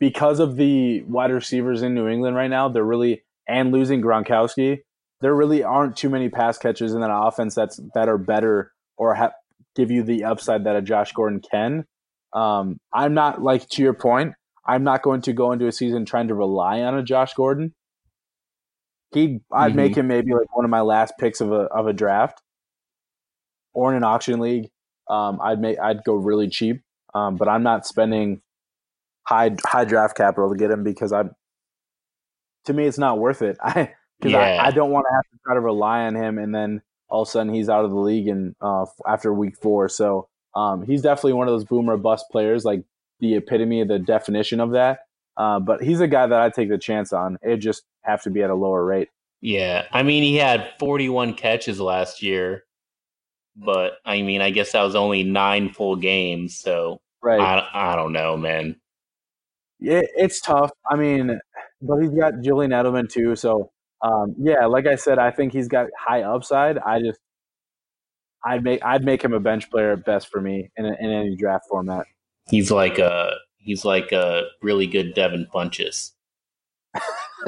because 0.00 0.40
of 0.40 0.56
the 0.56 1.02
wide 1.02 1.30
receivers 1.30 1.82
in 1.82 1.94
New 1.94 2.08
England 2.08 2.34
right 2.34 2.50
now, 2.50 2.68
they're 2.68 2.82
really 2.82 3.22
and 3.46 3.70
losing 3.70 4.02
Gronkowski, 4.02 4.80
there 5.20 5.34
really 5.36 5.62
aren't 5.62 5.96
too 5.96 6.10
many 6.10 6.28
pass 6.28 6.58
catchers 6.58 6.92
in 6.92 7.02
that 7.02 7.14
offense 7.14 7.54
that's 7.54 7.78
that 7.94 8.08
are 8.08 8.18
better 8.18 8.72
or 8.96 9.14
ha- 9.14 9.30
give 9.76 9.92
you 9.92 10.02
the 10.02 10.24
upside 10.24 10.64
that 10.64 10.74
a 10.74 10.82
Josh 10.82 11.12
Gordon 11.12 11.40
can. 11.40 11.84
Um, 12.32 12.78
I'm 12.92 13.14
not 13.14 13.42
like 13.42 13.68
to 13.68 13.82
your 13.82 13.94
point. 13.94 14.34
I'm 14.66 14.84
not 14.84 15.02
going 15.02 15.22
to 15.22 15.32
go 15.32 15.52
into 15.52 15.66
a 15.66 15.72
season 15.72 16.04
trying 16.04 16.28
to 16.28 16.34
rely 16.34 16.80
on 16.80 16.96
a 16.96 17.02
Josh 17.02 17.34
Gordon. 17.34 17.74
He, 19.12 19.40
I'd 19.52 19.68
mm-hmm. 19.68 19.76
make 19.76 19.96
him 19.96 20.08
maybe 20.08 20.32
like 20.32 20.54
one 20.56 20.64
of 20.64 20.70
my 20.70 20.80
last 20.80 21.14
picks 21.18 21.40
of 21.40 21.52
a 21.52 21.66
of 21.66 21.86
a 21.86 21.92
draft, 21.92 22.42
or 23.72 23.90
in 23.90 23.96
an 23.96 24.04
auction 24.04 24.40
league. 24.40 24.70
Um, 25.08 25.38
I'd 25.42 25.60
make 25.60 25.78
I'd 25.78 26.02
go 26.04 26.14
really 26.14 26.48
cheap, 26.48 26.82
um, 27.14 27.36
but 27.36 27.48
I'm 27.48 27.62
not 27.62 27.86
spending 27.86 28.40
high 29.24 29.54
high 29.64 29.84
draft 29.84 30.16
capital 30.16 30.50
to 30.50 30.56
get 30.56 30.70
him 30.70 30.82
because 30.82 31.12
I'm. 31.12 31.30
To 32.64 32.72
me, 32.72 32.86
it's 32.86 32.98
not 32.98 33.18
worth 33.18 33.42
it. 33.42 33.56
I 33.62 33.92
because 34.18 34.32
yeah. 34.32 34.62
I, 34.62 34.68
I 34.68 34.70
don't 34.70 34.90
want 34.90 35.06
to 35.08 35.14
have 35.14 35.24
to 35.24 35.38
try 35.44 35.54
to 35.54 35.60
rely 35.60 36.04
on 36.04 36.14
him, 36.14 36.38
and 36.38 36.54
then 36.54 36.82
all 37.08 37.22
of 37.22 37.28
a 37.28 37.30
sudden 37.30 37.52
he's 37.52 37.68
out 37.68 37.84
of 37.84 37.90
the 37.90 37.98
league 37.98 38.26
and 38.26 38.56
uh, 38.60 38.86
after 39.06 39.32
week 39.32 39.56
four. 39.60 39.88
So 39.88 40.28
um, 40.56 40.84
he's 40.84 41.02
definitely 41.02 41.34
one 41.34 41.46
of 41.46 41.52
those 41.52 41.64
boomer 41.64 41.96
bust 41.96 42.26
players, 42.32 42.64
like 42.64 42.84
the 43.20 43.34
epitome 43.34 43.80
of 43.80 43.88
the 43.88 43.98
definition 43.98 44.60
of 44.60 44.72
that. 44.72 45.00
Uh, 45.36 45.58
but 45.58 45.82
he's 45.82 46.00
a 46.00 46.06
guy 46.06 46.26
that 46.26 46.40
I 46.40 46.50
take 46.50 46.68
the 46.68 46.78
chance 46.78 47.12
on. 47.12 47.38
It 47.42 47.56
just 47.58 47.84
have 48.02 48.22
to 48.22 48.30
be 48.30 48.42
at 48.42 48.50
a 48.50 48.54
lower 48.54 48.84
rate. 48.84 49.08
Yeah, 49.40 49.86
I 49.92 50.02
mean 50.02 50.22
he 50.22 50.36
had 50.36 50.72
41 50.78 51.34
catches 51.34 51.78
last 51.80 52.22
year, 52.22 52.64
but 53.56 53.94
I 54.04 54.22
mean 54.22 54.40
I 54.40 54.50
guess 54.50 54.72
that 54.72 54.82
was 54.82 54.94
only 54.94 55.22
nine 55.22 55.70
full 55.70 55.96
games, 55.96 56.58
so 56.58 57.00
right. 57.22 57.40
I, 57.40 57.92
I 57.92 57.96
don't 57.96 58.12
know, 58.12 58.36
man. 58.36 58.76
Yeah, 59.80 60.02
it's 60.16 60.40
tough. 60.40 60.70
I 60.90 60.96
mean, 60.96 61.38
but 61.82 61.98
he's 61.98 62.10
got 62.10 62.40
Julian 62.40 62.70
Edelman 62.70 63.08
too, 63.10 63.36
so 63.36 63.70
um, 64.00 64.34
yeah, 64.38 64.66
like 64.66 64.86
I 64.86 64.94
said, 64.94 65.18
I 65.18 65.30
think 65.30 65.52
he's 65.52 65.68
got 65.68 65.88
high 65.98 66.22
upside. 66.22 66.78
I 66.78 67.00
just 67.00 67.20
I'd 68.44 68.62
make 68.62 68.84
I'd 68.84 69.04
make 69.04 69.22
him 69.22 69.32
a 69.32 69.40
bench 69.40 69.70
player 69.70 69.92
at 69.92 70.04
best 70.04 70.28
for 70.28 70.40
me 70.40 70.70
in, 70.76 70.84
a, 70.84 70.94
in 71.00 71.10
any 71.10 71.36
draft 71.36 71.64
format. 71.68 72.06
He's 72.48 72.70
like 72.70 72.98
a 72.98 73.30
he's 73.58 73.84
like 73.84 74.12
a 74.12 74.42
really 74.62 74.86
good 74.86 75.14
Devin 75.14 75.46
Funchess. 75.52 76.12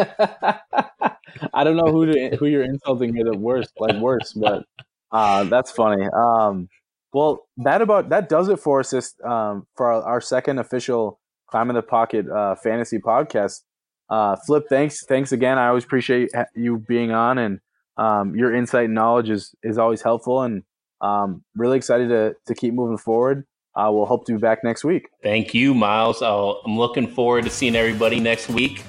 I 1.55 1.65
don't 1.65 1.77
know 1.77 1.93
who 1.93 2.07
to, 2.07 2.37
who 2.37 2.47
you're 2.47 2.63
insulting 2.63 3.15
here 3.15 3.25
the 3.25 3.37
worst, 3.37 3.73
like 3.79 3.97
worse, 3.97 4.33
but 4.33 4.65
uh, 5.13 5.45
that's 5.45 5.71
funny. 5.71 6.07
Um, 6.15 6.69
well, 7.13 7.47
that 7.59 7.83
about 7.83 8.09
that 8.11 8.29
does 8.29 8.49
it 8.49 8.59
for 8.59 8.81
us 8.81 8.91
this, 8.91 9.15
um, 9.25 9.67
for 9.77 9.91
our, 9.93 10.03
our, 10.03 10.21
second 10.21 10.59
official 10.59 11.21
climb 11.49 11.71
in 11.71 11.77
the 11.77 11.83
pocket 11.83 12.29
uh, 12.29 12.57
fantasy 12.57 12.99
podcast. 12.99 13.63
Uh, 14.11 14.37
Flip, 14.47 14.65
thanks, 14.69 15.05
thanks 15.07 15.33
again. 15.33 15.59
I 15.59 15.69
always 15.69 15.85
appreciate 15.85 16.31
you 16.55 16.79
being 16.79 17.13
on, 17.13 17.39
and 17.39 17.61
um, 17.97 18.35
your 18.35 18.55
insight 18.55 18.87
and 18.87 18.95
knowledge 18.95 19.31
is 19.31 19.55
is 19.63 19.79
always 19.79 20.03
helpful. 20.03 20.43
And 20.43 20.63
um, 21.01 21.45
really 21.55 21.77
excited 21.77 22.09
to 22.09 22.35
to 22.47 22.55
keep 22.55 22.75
moving 22.75 22.99
forward. 22.99 23.47
Uh, 23.77 23.91
we'll 23.93 24.07
hope 24.07 24.25
to 24.27 24.33
be 24.33 24.39
back 24.39 24.65
next 24.65 24.85
week. 24.85 25.11
Thank 25.23 25.53
you, 25.53 25.75
Miles. 25.75 26.23
I'll, 26.23 26.63
I'm 26.65 26.79
looking 26.79 27.07
forward 27.07 27.45
to 27.45 27.51
seeing 27.51 27.77
everybody 27.77 28.19
next 28.19 28.49
week. 28.49 28.83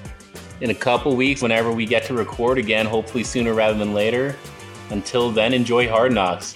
In 0.62 0.70
a 0.70 0.76
couple 0.76 1.16
weeks, 1.16 1.42
whenever 1.42 1.72
we 1.72 1.86
get 1.86 2.04
to 2.06 2.14
record 2.14 2.58
again, 2.58 2.86
hopefully 2.86 3.24
sooner 3.24 3.54
rather 3.54 3.78
than 3.78 3.94
later. 3.94 4.36
Until 4.90 5.30
then, 5.30 5.54
enjoy 5.54 5.90
Hard 5.90 6.14
Knocks. 6.14 6.56